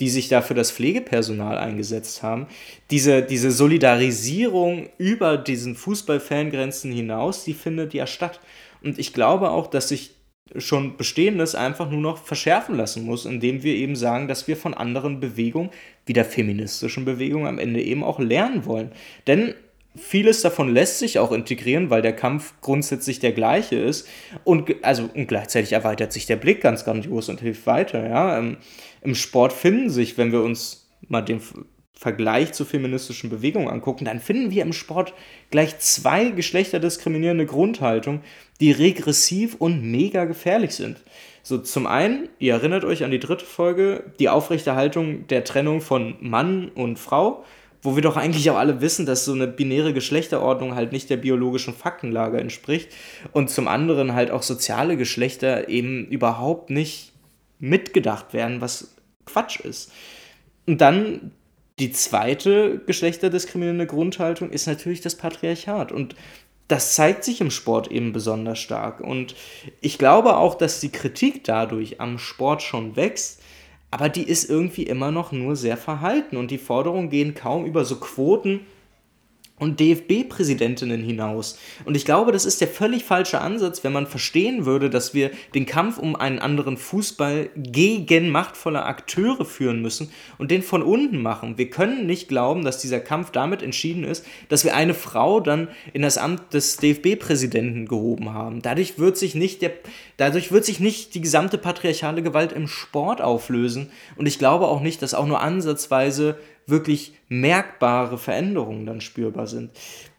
die 0.00 0.08
sich 0.08 0.28
da 0.28 0.42
für 0.42 0.54
das 0.54 0.70
Pflegepersonal 0.70 1.58
eingesetzt 1.58 2.22
haben. 2.22 2.46
Diese, 2.90 3.22
diese 3.22 3.50
Solidarisierung 3.50 4.88
über 4.98 5.36
diesen 5.36 5.76
Fußballfangrenzen 5.76 6.90
hinaus, 6.92 7.44
die 7.44 7.54
findet 7.54 7.94
ja 7.94 8.06
statt. 8.06 8.40
Und 8.82 8.98
ich 8.98 9.12
glaube 9.12 9.50
auch, 9.50 9.68
dass 9.68 9.88
sich 9.88 10.12
schon 10.56 10.96
Bestehendes 10.96 11.54
einfach 11.54 11.90
nur 11.90 12.00
noch 12.00 12.18
verschärfen 12.18 12.76
lassen 12.76 13.04
muss, 13.04 13.24
indem 13.24 13.62
wir 13.62 13.74
eben 13.74 13.96
sagen, 13.96 14.28
dass 14.28 14.48
wir 14.48 14.56
von 14.56 14.74
anderen 14.74 15.20
Bewegungen, 15.20 15.70
wie 16.04 16.12
der 16.12 16.24
feministischen 16.24 17.04
Bewegung, 17.04 17.46
am 17.46 17.58
Ende 17.58 17.80
eben 17.80 18.04
auch 18.04 18.18
lernen 18.18 18.66
wollen. 18.66 18.92
Denn 19.26 19.54
vieles 19.96 20.42
davon 20.42 20.72
lässt 20.72 20.98
sich 20.98 21.18
auch 21.18 21.32
integrieren, 21.32 21.90
weil 21.90 22.02
der 22.02 22.14
Kampf 22.14 22.54
grundsätzlich 22.60 23.20
der 23.20 23.32
gleiche 23.32 23.76
ist 23.76 24.08
und 24.44 24.74
also 24.82 25.08
und 25.14 25.26
gleichzeitig 25.26 25.72
erweitert 25.72 26.12
sich 26.12 26.26
der 26.26 26.36
Blick 26.36 26.60
ganz 26.60 26.84
grandios 26.84 27.28
und 27.28 27.40
hilft 27.40 27.66
weiter. 27.66 28.08
Ja, 28.08 28.38
im, 29.02 29.14
Sport 29.14 29.52
finden 29.52 29.90
sich, 29.90 30.18
wenn 30.18 30.32
wir 30.32 30.42
uns 30.42 30.90
mal 31.08 31.22
den 31.22 31.40
Vergleich 31.92 32.52
zur 32.52 32.66
feministischen 32.66 33.30
Bewegung 33.30 33.70
angucken, 33.70 34.04
dann 34.04 34.20
finden 34.20 34.50
wir 34.50 34.62
im 34.62 34.72
Sport 34.72 35.14
gleich 35.50 35.78
zwei 35.78 36.30
geschlechterdiskriminierende 36.30 37.46
Grundhaltungen, 37.46 38.22
die 38.60 38.72
regressiv 38.72 39.56
und 39.58 39.82
mega 39.82 40.24
gefährlich 40.24 40.72
sind. 40.72 41.00
So, 41.44 41.58
zum 41.58 41.86
einen, 41.86 42.28
ihr 42.38 42.54
erinnert 42.54 42.84
euch 42.84 43.04
an 43.04 43.10
die 43.10 43.18
dritte 43.18 43.44
Folge, 43.44 44.12
die 44.18 44.28
Aufrechterhaltung 44.28 45.26
der 45.28 45.44
Trennung 45.44 45.80
von 45.80 46.16
Mann 46.20 46.68
und 46.68 46.98
Frau 46.98 47.44
wo 47.82 47.96
wir 47.96 48.02
doch 48.02 48.16
eigentlich 48.16 48.48
auch 48.48 48.56
alle 48.56 48.80
wissen, 48.80 49.06
dass 49.06 49.24
so 49.24 49.32
eine 49.32 49.48
binäre 49.48 49.92
Geschlechterordnung 49.92 50.74
halt 50.74 50.92
nicht 50.92 51.10
der 51.10 51.16
biologischen 51.16 51.74
Faktenlage 51.74 52.38
entspricht 52.38 52.92
und 53.32 53.50
zum 53.50 53.66
anderen 53.66 54.14
halt 54.14 54.30
auch 54.30 54.42
soziale 54.42 54.96
Geschlechter 54.96 55.68
eben 55.68 56.06
überhaupt 56.06 56.70
nicht 56.70 57.11
mitgedacht 57.62 58.34
werden, 58.34 58.60
was 58.60 58.96
Quatsch 59.24 59.60
ist. 59.60 59.92
Und 60.66 60.80
dann 60.80 61.30
die 61.78 61.92
zweite 61.92 62.80
geschlechterdiskriminierende 62.86 63.86
Grundhaltung 63.86 64.50
ist 64.50 64.66
natürlich 64.66 65.00
das 65.00 65.14
Patriarchat 65.14 65.92
und 65.92 66.14
das 66.68 66.94
zeigt 66.94 67.24
sich 67.24 67.40
im 67.40 67.50
Sport 67.50 67.90
eben 67.90 68.12
besonders 68.12 68.58
stark. 68.58 69.00
Und 69.00 69.34
ich 69.80 69.98
glaube 69.98 70.36
auch, 70.36 70.54
dass 70.54 70.80
die 70.80 70.90
Kritik 70.90 71.44
dadurch 71.44 72.00
am 72.00 72.18
Sport 72.18 72.62
schon 72.62 72.96
wächst, 72.96 73.40
aber 73.90 74.08
die 74.08 74.22
ist 74.22 74.48
irgendwie 74.48 74.84
immer 74.84 75.10
noch 75.10 75.32
nur 75.32 75.54
sehr 75.54 75.76
verhalten 75.76 76.36
und 76.36 76.50
die 76.50 76.58
Forderungen 76.58 77.10
gehen 77.10 77.34
kaum 77.34 77.64
über 77.66 77.84
so 77.84 77.96
Quoten 77.96 78.60
und 79.62 79.78
DFB-Präsidentinnen 79.78 81.04
hinaus. 81.04 81.56
Und 81.84 81.96
ich 81.96 82.04
glaube, 82.04 82.32
das 82.32 82.44
ist 82.44 82.60
der 82.60 82.66
völlig 82.66 83.04
falsche 83.04 83.40
Ansatz, 83.40 83.84
wenn 83.84 83.92
man 83.92 84.08
verstehen 84.08 84.66
würde, 84.66 84.90
dass 84.90 85.14
wir 85.14 85.30
den 85.54 85.66
Kampf 85.66 85.98
um 85.98 86.16
einen 86.16 86.40
anderen 86.40 86.76
Fußball 86.76 87.48
gegen 87.54 88.30
machtvolle 88.30 88.84
Akteure 88.84 89.44
führen 89.44 89.80
müssen 89.80 90.10
und 90.36 90.50
den 90.50 90.64
von 90.64 90.82
unten 90.82 91.22
machen. 91.22 91.58
Wir 91.58 91.70
können 91.70 92.06
nicht 92.06 92.26
glauben, 92.26 92.64
dass 92.64 92.80
dieser 92.80 92.98
Kampf 92.98 93.30
damit 93.30 93.62
entschieden 93.62 94.02
ist, 94.02 94.26
dass 94.48 94.64
wir 94.64 94.74
eine 94.74 94.94
Frau 94.94 95.38
dann 95.38 95.68
in 95.92 96.02
das 96.02 96.18
Amt 96.18 96.52
des 96.52 96.78
DFB-Präsidenten 96.78 97.86
gehoben 97.86 98.34
haben. 98.34 98.62
Dadurch 98.62 98.98
wird 98.98 99.16
sich 99.16 99.36
nicht 99.36 99.62
der, 99.62 99.70
dadurch 100.16 100.50
wird 100.50 100.64
sich 100.64 100.80
nicht 100.80 101.14
die 101.14 101.20
gesamte 101.20 101.56
patriarchale 101.56 102.24
Gewalt 102.24 102.50
im 102.50 102.66
Sport 102.66 103.22
auflösen. 103.22 103.92
Und 104.16 104.26
ich 104.26 104.40
glaube 104.40 104.66
auch 104.66 104.80
nicht, 104.80 105.02
dass 105.02 105.14
auch 105.14 105.26
nur 105.26 105.40
ansatzweise 105.40 106.36
wirklich 106.66 107.14
merkbare 107.28 108.18
Veränderungen 108.18 108.86
dann 108.86 109.00
spürbar 109.00 109.46
sind. 109.46 109.70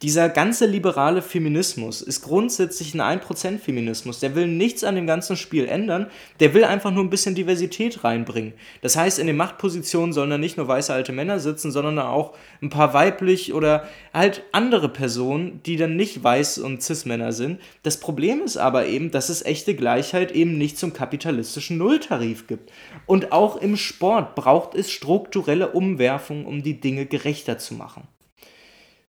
Dieser 0.03 0.27
ganze 0.27 0.65
liberale 0.65 1.21
Feminismus 1.21 2.01
ist 2.01 2.23
grundsätzlich 2.23 2.93
ein 2.93 2.99
1%-Feminismus. 3.21 4.19
Der 4.19 4.35
will 4.35 4.47
nichts 4.47 4.83
an 4.83 4.95
dem 4.95 5.07
ganzen 5.07 5.37
Spiel 5.37 5.65
ändern, 5.65 6.07
der 6.41 6.53
will 6.53 6.65
einfach 6.65 6.91
nur 6.91 7.05
ein 7.05 7.09
bisschen 7.09 7.35
Diversität 7.35 8.03
reinbringen. 8.03 8.51
Das 8.81 8.97
heißt, 8.97 9.17
in 9.17 9.27
den 9.27 9.37
Machtpositionen 9.37 10.11
sollen 10.11 10.29
da 10.29 10.37
nicht 10.37 10.57
nur 10.57 10.67
weiße 10.67 10.93
alte 10.93 11.13
Männer 11.13 11.39
sitzen, 11.39 11.71
sondern 11.71 11.99
auch 11.99 12.33
ein 12.61 12.69
paar 12.69 12.93
weiblich 12.93 13.53
oder 13.53 13.87
halt 14.13 14.43
andere 14.51 14.89
Personen, 14.89 15.61
die 15.65 15.77
dann 15.77 15.95
nicht 15.95 16.21
weiß 16.21 16.57
und 16.57 16.83
cis-Männer 16.83 17.31
sind. 17.31 17.61
Das 17.83 17.97
Problem 17.97 18.41
ist 18.41 18.57
aber 18.57 18.87
eben, 18.87 19.09
dass 19.09 19.29
es 19.29 19.45
echte 19.45 19.73
Gleichheit 19.73 20.33
eben 20.33 20.57
nicht 20.57 20.77
zum 20.77 20.91
kapitalistischen 20.91 21.77
Nulltarif 21.77 22.47
gibt. 22.47 22.73
Und 23.05 23.31
auch 23.31 23.55
im 23.55 23.77
Sport 23.77 24.35
braucht 24.35 24.75
es 24.75 24.91
strukturelle 24.91 25.69
Umwerfungen, 25.69 26.45
um 26.45 26.61
die 26.61 26.81
Dinge 26.81 27.05
gerechter 27.05 27.57
zu 27.57 27.75
machen. 27.75 28.05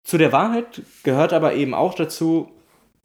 Zu 0.09 0.17
der 0.17 0.31
Wahrheit 0.31 0.81
gehört 1.03 1.33
aber 1.33 1.53
eben 1.53 1.75
auch 1.75 1.93
dazu, 1.93 2.49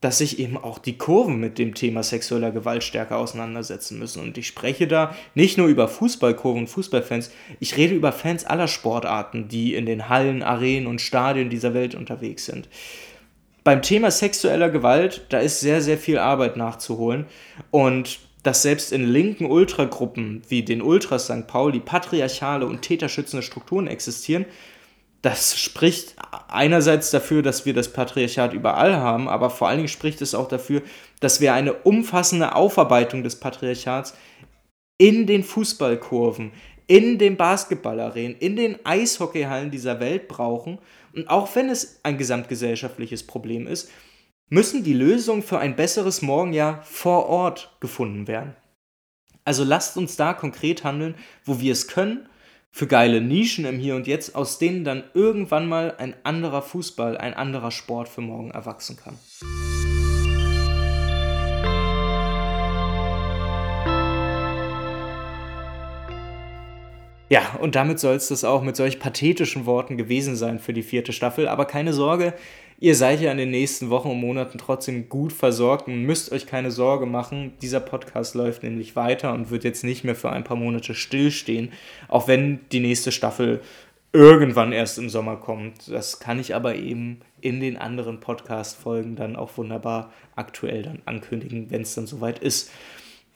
dass 0.00 0.16
sich 0.16 0.38
eben 0.38 0.56
auch 0.56 0.78
die 0.78 0.96
Kurven 0.96 1.38
mit 1.38 1.58
dem 1.58 1.74
Thema 1.74 2.02
sexueller 2.02 2.50
Gewalt 2.50 2.82
stärker 2.82 3.18
auseinandersetzen 3.18 3.98
müssen. 3.98 4.22
Und 4.22 4.38
ich 4.38 4.46
spreche 4.46 4.86
da 4.86 5.14
nicht 5.34 5.58
nur 5.58 5.66
über 5.66 5.86
Fußballkurven 5.86 6.62
und 6.62 6.68
Fußballfans, 6.68 7.30
ich 7.60 7.76
rede 7.76 7.94
über 7.94 8.10
Fans 8.10 8.46
aller 8.46 8.68
Sportarten, 8.68 9.48
die 9.48 9.74
in 9.74 9.84
den 9.84 10.08
Hallen, 10.08 10.42
Arenen 10.42 10.86
und 10.86 11.02
Stadien 11.02 11.50
dieser 11.50 11.74
Welt 11.74 11.94
unterwegs 11.94 12.46
sind. 12.46 12.70
Beim 13.64 13.82
Thema 13.82 14.10
sexueller 14.10 14.70
Gewalt, 14.70 15.26
da 15.28 15.40
ist 15.40 15.60
sehr, 15.60 15.82
sehr 15.82 15.98
viel 15.98 16.16
Arbeit 16.16 16.56
nachzuholen. 16.56 17.26
Und 17.70 18.18
dass 18.44 18.62
selbst 18.62 18.92
in 18.92 19.06
linken 19.06 19.44
Ultragruppen 19.44 20.40
wie 20.48 20.62
den 20.62 20.80
Ultras 20.80 21.26
St. 21.26 21.46
Pauli 21.46 21.80
patriarchale 21.80 22.64
und 22.64 22.80
täterschützende 22.80 23.42
Strukturen 23.42 23.88
existieren, 23.88 24.46
das 25.24 25.58
spricht 25.58 26.16
einerseits 26.48 27.10
dafür, 27.10 27.40
dass 27.40 27.64
wir 27.64 27.72
das 27.72 27.90
Patriarchat 27.94 28.52
überall 28.52 28.96
haben, 28.96 29.26
aber 29.26 29.48
vor 29.48 29.68
allen 29.68 29.78
Dingen 29.78 29.88
spricht 29.88 30.20
es 30.20 30.34
auch 30.34 30.48
dafür, 30.48 30.82
dass 31.20 31.40
wir 31.40 31.54
eine 31.54 31.72
umfassende 31.72 32.54
Aufarbeitung 32.54 33.22
des 33.22 33.40
Patriarchats 33.40 34.14
in 34.98 35.26
den 35.26 35.42
Fußballkurven, 35.42 36.52
in 36.86 37.16
den 37.18 37.38
Basketballarenen, 37.38 38.36
in 38.36 38.56
den 38.56 38.84
Eishockeyhallen 38.84 39.70
dieser 39.70 39.98
Welt 39.98 40.28
brauchen. 40.28 40.78
Und 41.14 41.30
auch 41.30 41.56
wenn 41.56 41.70
es 41.70 42.00
ein 42.02 42.18
gesamtgesellschaftliches 42.18 43.26
Problem 43.26 43.66
ist, 43.66 43.90
müssen 44.50 44.84
die 44.84 44.92
Lösungen 44.92 45.42
für 45.42 45.58
ein 45.58 45.74
besseres 45.74 46.20
Morgen 46.20 46.52
ja 46.52 46.82
vor 46.84 47.30
Ort 47.30 47.74
gefunden 47.80 48.28
werden. 48.28 48.54
Also 49.46 49.64
lasst 49.64 49.96
uns 49.96 50.16
da 50.16 50.34
konkret 50.34 50.84
handeln, 50.84 51.14
wo 51.46 51.60
wir 51.60 51.72
es 51.72 51.88
können 51.88 52.28
für 52.76 52.88
geile 52.88 53.20
Nischen 53.20 53.66
im 53.66 53.78
Hier 53.78 53.94
und 53.94 54.08
Jetzt, 54.08 54.34
aus 54.34 54.58
denen 54.58 54.82
dann 54.82 55.04
irgendwann 55.14 55.68
mal 55.68 55.94
ein 55.96 56.12
anderer 56.24 56.60
Fußball, 56.60 57.16
ein 57.16 57.32
anderer 57.32 57.70
Sport 57.70 58.08
für 58.08 58.20
morgen 58.20 58.50
erwachsen 58.50 58.96
kann. 58.96 59.16
Ja, 67.30 67.42
und 67.60 67.76
damit 67.76 68.00
soll 68.00 68.16
es 68.16 68.26
das 68.26 68.42
auch 68.42 68.62
mit 68.62 68.74
solch 68.74 68.98
pathetischen 68.98 69.66
Worten 69.66 69.96
gewesen 69.96 70.34
sein 70.34 70.58
für 70.58 70.72
die 70.72 70.82
vierte 70.82 71.12
Staffel. 71.12 71.46
Aber 71.46 71.66
keine 71.66 71.92
Sorge, 71.92 72.34
Ihr 72.80 72.96
seid 72.96 73.20
ja 73.20 73.30
in 73.30 73.38
den 73.38 73.50
nächsten 73.50 73.88
Wochen 73.90 74.10
und 74.10 74.20
Monaten 74.20 74.58
trotzdem 74.58 75.08
gut 75.08 75.32
versorgt 75.32 75.86
und 75.86 76.02
müsst 76.02 76.32
euch 76.32 76.46
keine 76.46 76.70
Sorge 76.70 77.06
machen. 77.06 77.52
Dieser 77.62 77.80
Podcast 77.80 78.34
läuft 78.34 78.62
nämlich 78.62 78.96
weiter 78.96 79.32
und 79.32 79.50
wird 79.50 79.64
jetzt 79.64 79.84
nicht 79.84 80.04
mehr 80.04 80.16
für 80.16 80.30
ein 80.30 80.44
paar 80.44 80.56
Monate 80.56 80.94
stillstehen, 80.94 81.72
auch 82.08 82.28
wenn 82.28 82.60
die 82.72 82.80
nächste 82.80 83.12
Staffel 83.12 83.60
irgendwann 84.12 84.72
erst 84.72 84.98
im 84.98 85.08
Sommer 85.08 85.36
kommt. 85.36 85.90
Das 85.90 86.20
kann 86.20 86.38
ich 86.38 86.54
aber 86.54 86.76
eben 86.76 87.20
in 87.40 87.60
den 87.60 87.76
anderen 87.76 88.20
Podcast-Folgen 88.20 89.16
dann 89.16 89.36
auch 89.36 89.56
wunderbar 89.56 90.12
aktuell 90.36 90.82
dann 90.82 91.02
ankündigen, 91.04 91.70
wenn 91.70 91.82
es 91.82 91.94
dann 91.94 92.06
soweit 92.06 92.38
ist. 92.38 92.70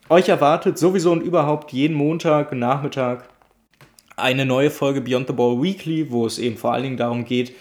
Euch 0.09 0.29
erwartet 0.29 0.79
sowieso 0.79 1.12
und 1.12 1.22
überhaupt 1.22 1.72
jeden 1.72 1.96
Montag, 1.96 2.53
Nachmittag 2.53 3.29
eine 4.16 4.46
neue 4.46 4.70
Folge 4.70 5.01
Beyond 5.01 5.29
the 5.29 5.33
Ball 5.33 5.62
Weekly, 5.62 6.11
wo 6.11 6.27
es 6.27 6.38
eben 6.38 6.57
vor 6.57 6.72
allen 6.72 6.83
Dingen 6.83 6.96
darum 6.96 7.24
geht, 7.24 7.55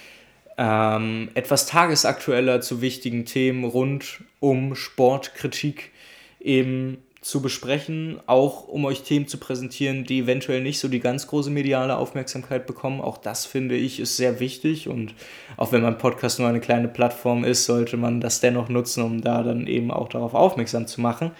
ähm, 0.58 1.30
etwas 1.36 1.67
tagesaktueller 1.67 2.62
zu 2.62 2.82
wichtigen 2.82 3.26
Themen 3.26 3.63
rund 3.63 4.24
um 4.39 4.76
Sportkritik 4.76 5.91
eben 6.39 6.98
zu 7.22 7.41
besprechen, 7.41 8.20
auch 8.26 8.67
um 8.67 8.86
euch 8.86 9.04
Themen 9.04 9.28
zu 9.28 9.38
präsentieren, 9.38 10.06
die 10.06 10.20
eventuell 10.20 10.62
nicht 10.62 10.80
so 10.80 10.88
die 10.88 11.02
ganz 11.02 11.28
große 11.28 11.50
mediale 11.50 11.98
Aufmerksamkeit 11.98 12.65
bekommen. 12.65 13.02
Auch 13.02 13.17
das 13.17 13.46
finde 13.46 13.76
ich 13.76 14.00
ist 14.00 14.15
sehr 14.15 14.39
wichtig 14.39 14.88
und 14.88 15.13
auch 15.58 15.72
wenn 15.72 15.82
mein 15.82 15.98
Podcast 15.98 16.39
nur 16.39 16.48
eine 16.48 16.62
kleine 16.62 16.88
Plattform 16.88 17.43
ist, 17.43 17.65
sollte 17.65 17.98
man 17.98 18.22
das 18.22 18.39
dennoch 18.39 18.70
nutzen, 18.70 19.04
um 19.04 19.22
da 19.22 19.43
dann 19.43 19.67
eben 19.67 19.91
auch 19.91 20.08
darauf 20.08 20.34
aufmerksam 20.34 20.88
zu 20.88 21.02
machen. 21.02 21.32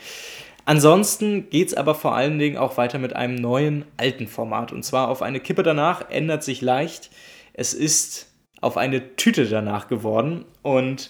Ansonsten 0.66 1.50
geht 1.50 1.70
es 1.70 1.74
aber 1.74 1.96
vor 1.96 2.16
allen 2.16 2.38
Dingen 2.38 2.58
auch 2.58 2.76
weiter 2.76 3.00
mit 3.00 3.16
einem 3.16 3.36
neuen 3.36 3.86
alten 3.96 4.28
Format 4.28 4.74
und 4.74 4.84
zwar 4.84 5.08
auf 5.08 5.22
eine 5.22 5.40
Kippe 5.40 5.64
danach 5.64 6.10
ändert 6.10 6.44
sich 6.44 6.62
leicht. 6.62 7.10
Es 7.54 7.74
ist 7.74 8.28
auf 8.68 8.78
eine 8.78 9.16
Tüte 9.16 9.48
danach 9.48 9.88
geworden. 9.88 10.46
Und 10.62 11.10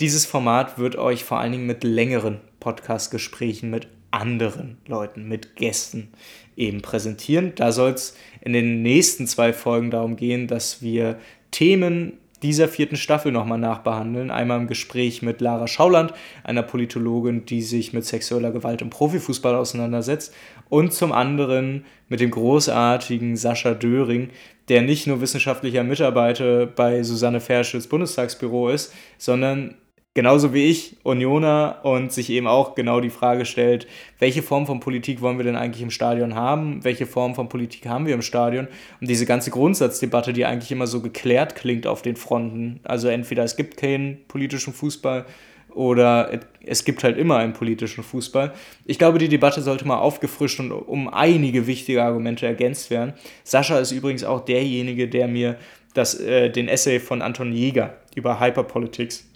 dieses 0.00 0.26
Format 0.26 0.78
wird 0.78 0.96
euch 0.96 1.24
vor 1.24 1.38
allen 1.38 1.52
Dingen 1.52 1.66
mit 1.66 1.84
längeren 1.84 2.40
Podcast-Gesprächen 2.60 3.70
mit 3.70 3.86
anderen 4.10 4.78
Leuten, 4.86 5.28
mit 5.28 5.56
Gästen 5.56 6.08
eben 6.56 6.82
präsentieren. 6.82 7.52
Da 7.54 7.70
soll 7.72 7.92
es 7.92 8.16
in 8.40 8.52
den 8.52 8.82
nächsten 8.82 9.26
zwei 9.26 9.52
Folgen 9.52 9.90
darum 9.90 10.16
gehen, 10.16 10.48
dass 10.48 10.82
wir 10.82 11.18
Themen 11.50 12.14
dieser 12.42 12.68
vierten 12.68 12.96
Staffel 12.96 13.32
nochmal 13.32 13.58
nachbehandeln. 13.58 14.30
Einmal 14.30 14.60
im 14.60 14.66
Gespräch 14.66 15.22
mit 15.22 15.40
Lara 15.40 15.66
Schauland, 15.66 16.12
einer 16.44 16.62
Politologin, 16.62 17.46
die 17.46 17.62
sich 17.62 17.92
mit 17.92 18.04
sexueller 18.04 18.50
Gewalt 18.50 18.82
im 18.82 18.90
Profifußball 18.90 19.54
auseinandersetzt. 19.54 20.34
Und 20.68 20.92
zum 20.92 21.12
anderen 21.12 21.84
mit 22.08 22.20
dem 22.20 22.30
großartigen 22.30 23.36
Sascha 23.36 23.74
Döring, 23.74 24.30
der 24.68 24.82
nicht 24.82 25.06
nur 25.06 25.20
wissenschaftlicher 25.20 25.84
Mitarbeiter 25.84 26.66
bei 26.66 27.02
Susanne 27.02 27.40
Ferschels 27.40 27.86
Bundestagsbüro 27.86 28.68
ist, 28.68 28.92
sondern 29.16 29.74
genauso 30.16 30.54
wie 30.54 30.64
ich 30.64 30.96
Unioner 31.02 31.80
und 31.82 32.10
sich 32.10 32.30
eben 32.30 32.46
auch 32.46 32.74
genau 32.74 33.00
die 33.00 33.10
Frage 33.10 33.44
stellt, 33.44 33.86
welche 34.18 34.42
Form 34.42 34.66
von 34.66 34.80
Politik 34.80 35.20
wollen 35.20 35.36
wir 35.36 35.44
denn 35.44 35.56
eigentlich 35.56 35.82
im 35.82 35.90
Stadion 35.90 36.34
haben? 36.34 36.82
Welche 36.82 37.04
Form 37.04 37.34
von 37.34 37.50
Politik 37.50 37.86
haben 37.86 38.06
wir 38.06 38.14
im 38.14 38.22
Stadion? 38.22 38.66
Und 38.98 39.10
diese 39.10 39.26
ganze 39.26 39.50
Grundsatzdebatte, 39.50 40.32
die 40.32 40.46
eigentlich 40.46 40.72
immer 40.72 40.86
so 40.86 41.02
geklärt 41.02 41.54
klingt 41.54 41.86
auf 41.86 42.00
den 42.00 42.16
Fronten. 42.16 42.80
Also 42.82 43.08
entweder 43.08 43.44
es 43.44 43.56
gibt 43.56 43.76
keinen 43.76 44.24
politischen 44.26 44.72
Fußball 44.72 45.26
oder 45.74 46.40
es 46.64 46.86
gibt 46.86 47.04
halt 47.04 47.18
immer 47.18 47.36
einen 47.36 47.52
politischen 47.52 48.02
Fußball. 48.02 48.54
Ich 48.86 48.98
glaube, 48.98 49.18
die 49.18 49.28
Debatte 49.28 49.60
sollte 49.60 49.86
mal 49.86 49.98
aufgefrischt 49.98 50.60
und 50.60 50.72
um 50.72 51.08
einige 51.08 51.66
wichtige 51.66 52.02
Argumente 52.02 52.46
ergänzt 52.46 52.88
werden. 52.88 53.12
Sascha 53.44 53.78
ist 53.78 53.92
übrigens 53.92 54.24
auch 54.24 54.42
derjenige, 54.46 55.08
der 55.08 55.28
mir 55.28 55.58
das, 55.92 56.18
äh, 56.18 56.48
den 56.48 56.68
Essay 56.68 57.00
von 57.00 57.20
Anton 57.20 57.52
Jäger 57.52 57.98
über 58.14 58.40
Hyperpolitics 58.40 59.26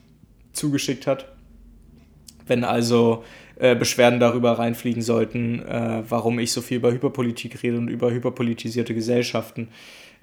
zugeschickt 0.53 1.07
hat. 1.07 1.27
Wenn 2.47 2.65
also 2.65 3.25
äh, 3.57 3.77
Beschwerden 3.77 4.21
darüber 4.21 4.53
reinfliegen 4.53 5.03
sollten, 5.03 5.61
äh, 5.63 6.03
warum 6.09 6.39
ich 6.39 6.53
so 6.53 6.63
viel 6.63 6.79
über 6.79 6.93
Hyperpolitik 6.93 7.63
rede 7.63 7.79
und 7.79 7.89
über 7.89 8.11
hyperpolitisierte 8.11 8.95
Gesellschaften, 8.95 9.69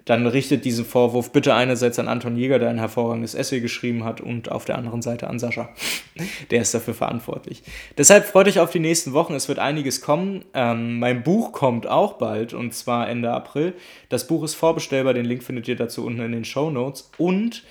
dann 0.08 0.26
richtet 0.26 0.64
diesen 0.64 0.86
Vorwurf 0.86 1.34
bitte 1.34 1.54
einerseits 1.54 2.00
an 2.00 2.08
Anton 2.08 2.38
Jäger, 2.38 2.60
der 2.60 2.70
ein 2.70 2.80
hervorragendes 2.80 3.36
Essay 3.36 3.60
geschrieben 3.60 4.06
hat, 4.06 4.22
und 4.22 4.50
auf 4.50 4.64
der 4.64 4.78
anderen 4.78 5.02
Seite 5.02 5.28
an 5.28 5.38
Sascha. 5.38 5.70
der 6.52 6.62
ist 6.62 6.74
dafür 6.74 6.94
verantwortlich. 6.94 7.62
Deshalb 7.98 8.26
freut 8.26 8.48
euch 8.48 8.60
auf 8.60 8.72
die 8.72 8.80
nächsten 8.80 9.12
Wochen. 9.12 9.34
Es 9.34 9.50
wird 9.50 9.60
einiges 9.60 10.00
kommen. 10.00 10.46
Ähm, 10.54 11.00
mein 11.00 11.24
Buch 11.24 11.52
kommt 11.52 11.88
auch 11.88 12.14
bald, 12.14 12.54
und 12.54 12.74
zwar 12.74 13.10
Ende 13.10 13.32
April. 13.32 13.74
Das 14.08 14.28
Buch 14.28 14.44
ist 14.44 14.56
vorbestellbar. 14.56 15.14
Den 15.14 15.26
Link 15.26 15.44
findet 15.44 15.68
ihr 15.68 15.76
dazu 15.76 16.06
unten 16.06 16.22
in 16.22 16.32
den 16.32 16.46
Show 16.46 16.70
Notes. 16.70 17.12
Und 17.18 17.64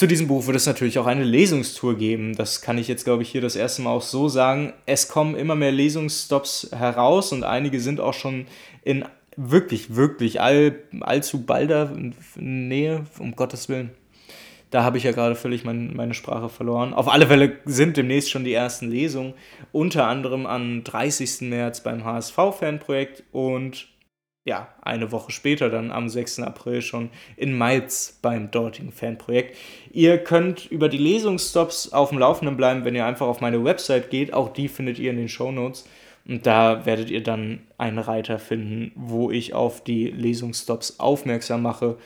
zu 0.00 0.06
diesem 0.06 0.28
Buch 0.28 0.46
wird 0.46 0.56
es 0.56 0.64
natürlich 0.64 0.98
auch 0.98 1.04
eine 1.04 1.24
Lesungstour 1.24 1.94
geben. 1.94 2.34
Das 2.34 2.62
kann 2.62 2.78
ich 2.78 2.88
jetzt, 2.88 3.04
glaube 3.04 3.22
ich, 3.22 3.28
hier 3.28 3.42
das 3.42 3.54
erste 3.54 3.82
Mal 3.82 3.90
auch 3.90 4.00
so 4.00 4.30
sagen. 4.30 4.72
Es 4.86 5.08
kommen 5.08 5.36
immer 5.36 5.56
mehr 5.56 5.72
Lesungsstops 5.72 6.70
heraus 6.74 7.34
und 7.34 7.44
einige 7.44 7.80
sind 7.80 8.00
auch 8.00 8.14
schon 8.14 8.46
in 8.82 9.04
wirklich, 9.36 9.96
wirklich 9.96 10.40
all, 10.40 10.74
allzu 11.02 11.44
balder 11.44 11.94
Nähe, 12.36 13.04
um 13.18 13.36
Gottes 13.36 13.68
Willen. 13.68 13.90
Da 14.70 14.84
habe 14.84 14.96
ich 14.96 15.04
ja 15.04 15.12
gerade 15.12 15.34
völlig 15.34 15.64
mein, 15.64 15.94
meine 15.94 16.14
Sprache 16.14 16.48
verloren. 16.48 16.94
Auf 16.94 17.12
alle 17.12 17.26
Fälle 17.26 17.58
sind 17.66 17.98
demnächst 17.98 18.30
schon 18.30 18.44
die 18.44 18.54
ersten 18.54 18.90
Lesungen, 18.90 19.34
unter 19.70 20.06
anderem 20.06 20.46
am 20.46 20.82
30. 20.82 21.42
März 21.42 21.82
beim 21.82 22.06
HSV-Fanprojekt 22.06 23.24
und 23.32 23.89
ja, 24.44 24.68
eine 24.80 25.12
Woche 25.12 25.32
später, 25.32 25.68
dann 25.68 25.90
am 25.90 26.08
6. 26.08 26.40
April 26.40 26.80
schon 26.82 27.10
in 27.36 27.56
Mainz 27.56 28.18
beim 28.22 28.50
dortigen 28.50 28.90
Fanprojekt. 28.90 29.56
Ihr 29.92 30.18
könnt 30.18 30.66
über 30.70 30.88
die 30.88 30.98
Lesungsstops 30.98 31.92
auf 31.92 32.08
dem 32.08 32.18
Laufenden 32.18 32.56
bleiben, 32.56 32.84
wenn 32.84 32.94
ihr 32.94 33.04
einfach 33.04 33.26
auf 33.26 33.40
meine 33.40 33.62
Website 33.64 34.10
geht. 34.10 34.32
Auch 34.32 34.52
die 34.52 34.68
findet 34.68 34.98
ihr 34.98 35.10
in 35.10 35.18
den 35.18 35.28
Show 35.28 35.52
Notes. 35.52 35.86
Und 36.26 36.46
da 36.46 36.86
werdet 36.86 37.10
ihr 37.10 37.22
dann 37.22 37.60
einen 37.76 37.98
Reiter 37.98 38.38
finden, 38.38 38.92
wo 38.94 39.30
ich 39.30 39.54
auf 39.54 39.82
die 39.82 40.06
Lesungsstops 40.08 41.00
aufmerksam 41.00 41.62
mache 41.62 41.96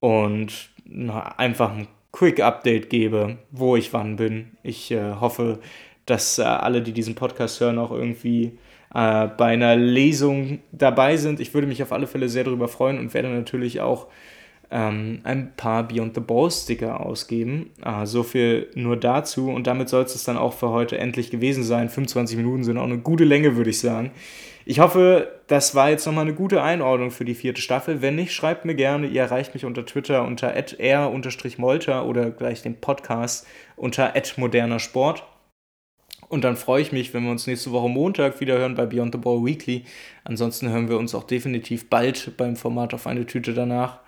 und 0.00 0.70
na, 0.84 1.36
einfach 1.36 1.72
ein 1.72 1.88
Quick 2.12 2.40
Update 2.40 2.90
gebe, 2.90 3.38
wo 3.50 3.76
ich 3.76 3.92
wann 3.92 4.16
bin. 4.16 4.52
Ich 4.62 4.90
äh, 4.90 5.14
hoffe, 5.20 5.58
dass 6.06 6.38
äh, 6.38 6.42
alle, 6.42 6.80
die 6.80 6.92
diesen 6.92 7.14
Podcast 7.14 7.60
hören, 7.60 7.78
auch 7.78 7.90
irgendwie 7.90 8.56
äh, 8.94 9.28
bei 9.28 9.46
einer 9.46 9.76
Lesung 9.76 10.60
dabei 10.72 11.16
sind. 11.16 11.40
Ich 11.40 11.54
würde 11.54 11.66
mich 11.66 11.82
auf 11.82 11.92
alle 11.92 12.06
Fälle 12.06 12.28
sehr 12.28 12.44
darüber 12.44 12.68
freuen 12.68 12.98
und 12.98 13.14
werde 13.14 13.28
natürlich 13.28 13.80
auch 13.80 14.06
ähm, 14.70 15.20
ein 15.22 15.52
paar 15.56 15.86
Beyond 15.86 16.14
the 16.14 16.20
Ball 16.20 16.50
Sticker 16.50 17.00
ausgeben. 17.00 17.70
Äh, 17.84 18.06
so 18.06 18.22
viel 18.22 18.68
nur 18.74 18.96
dazu 18.96 19.50
und 19.50 19.66
damit 19.66 19.88
soll 19.88 20.02
es 20.02 20.24
dann 20.24 20.36
auch 20.36 20.54
für 20.54 20.70
heute 20.70 20.98
endlich 20.98 21.30
gewesen 21.30 21.62
sein. 21.62 21.88
25 21.88 22.36
Minuten 22.36 22.64
sind 22.64 22.78
auch 22.78 22.84
eine 22.84 22.98
gute 22.98 23.24
Länge, 23.24 23.56
würde 23.56 23.70
ich 23.70 23.80
sagen. 23.80 24.10
Ich 24.68 24.80
hoffe, 24.80 25.28
das 25.46 25.76
war 25.76 25.90
jetzt 25.90 26.06
nochmal 26.06 26.24
eine 26.24 26.34
gute 26.34 26.60
Einordnung 26.60 27.12
für 27.12 27.24
die 27.24 27.36
vierte 27.36 27.62
Staffel. 27.62 28.02
Wenn 28.02 28.16
nicht, 28.16 28.32
schreibt 28.32 28.64
mir 28.64 28.74
gerne. 28.74 29.06
Ihr 29.06 29.22
erreicht 29.22 29.54
mich 29.54 29.64
unter 29.64 29.86
Twitter 29.86 30.26
unter 30.26 30.52
r-molter 30.54 32.04
oder 32.04 32.30
gleich 32.32 32.62
den 32.62 32.80
Podcast 32.80 33.46
unter 33.76 34.12
moderner 34.38 34.80
Sport. 34.80 35.24
Und 36.28 36.42
dann 36.42 36.56
freue 36.56 36.82
ich 36.82 36.92
mich, 36.92 37.14
wenn 37.14 37.24
wir 37.24 37.30
uns 37.30 37.46
nächste 37.46 37.70
Woche 37.70 37.88
Montag 37.88 38.40
wieder 38.40 38.58
hören 38.58 38.74
bei 38.74 38.86
Beyond 38.86 39.14
the 39.14 39.20
Ball 39.20 39.44
Weekly. 39.44 39.84
Ansonsten 40.24 40.68
hören 40.68 40.88
wir 40.88 40.98
uns 40.98 41.14
auch 41.14 41.24
definitiv 41.24 41.88
bald 41.88 42.36
beim 42.36 42.56
Format 42.56 42.94
auf 42.94 43.06
eine 43.06 43.26
Tüte 43.26 43.54
danach. 43.54 44.00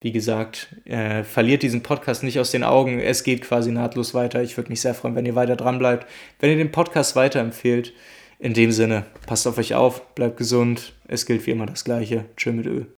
Wie 0.00 0.12
gesagt, 0.12 0.74
äh, 0.84 1.22
verliert 1.22 1.62
diesen 1.62 1.82
Podcast 1.82 2.24
nicht 2.24 2.40
aus 2.40 2.50
den 2.50 2.64
Augen. 2.64 2.98
Es 2.98 3.22
geht 3.22 3.42
quasi 3.42 3.70
nahtlos 3.70 4.14
weiter. 4.14 4.42
Ich 4.42 4.56
würde 4.56 4.70
mich 4.70 4.80
sehr 4.80 4.94
freuen, 4.94 5.14
wenn 5.14 5.26
ihr 5.26 5.36
weiter 5.36 5.56
dran 5.56 5.78
bleibt, 5.78 6.06
wenn 6.40 6.50
ihr 6.50 6.56
den 6.56 6.72
Podcast 6.72 7.16
weiterempfehlt. 7.16 7.92
In 8.38 8.54
dem 8.54 8.72
Sinne, 8.72 9.06
passt 9.26 9.46
auf 9.46 9.58
euch 9.58 9.74
auf, 9.74 10.14
bleibt 10.16 10.36
gesund. 10.36 10.94
Es 11.06 11.24
gilt 11.26 11.46
wie 11.46 11.52
immer 11.52 11.66
das 11.66 11.84
Gleiche. 11.84 12.24
Tschö 12.36 12.50
mit 12.52 12.66
Öl. 12.66 12.92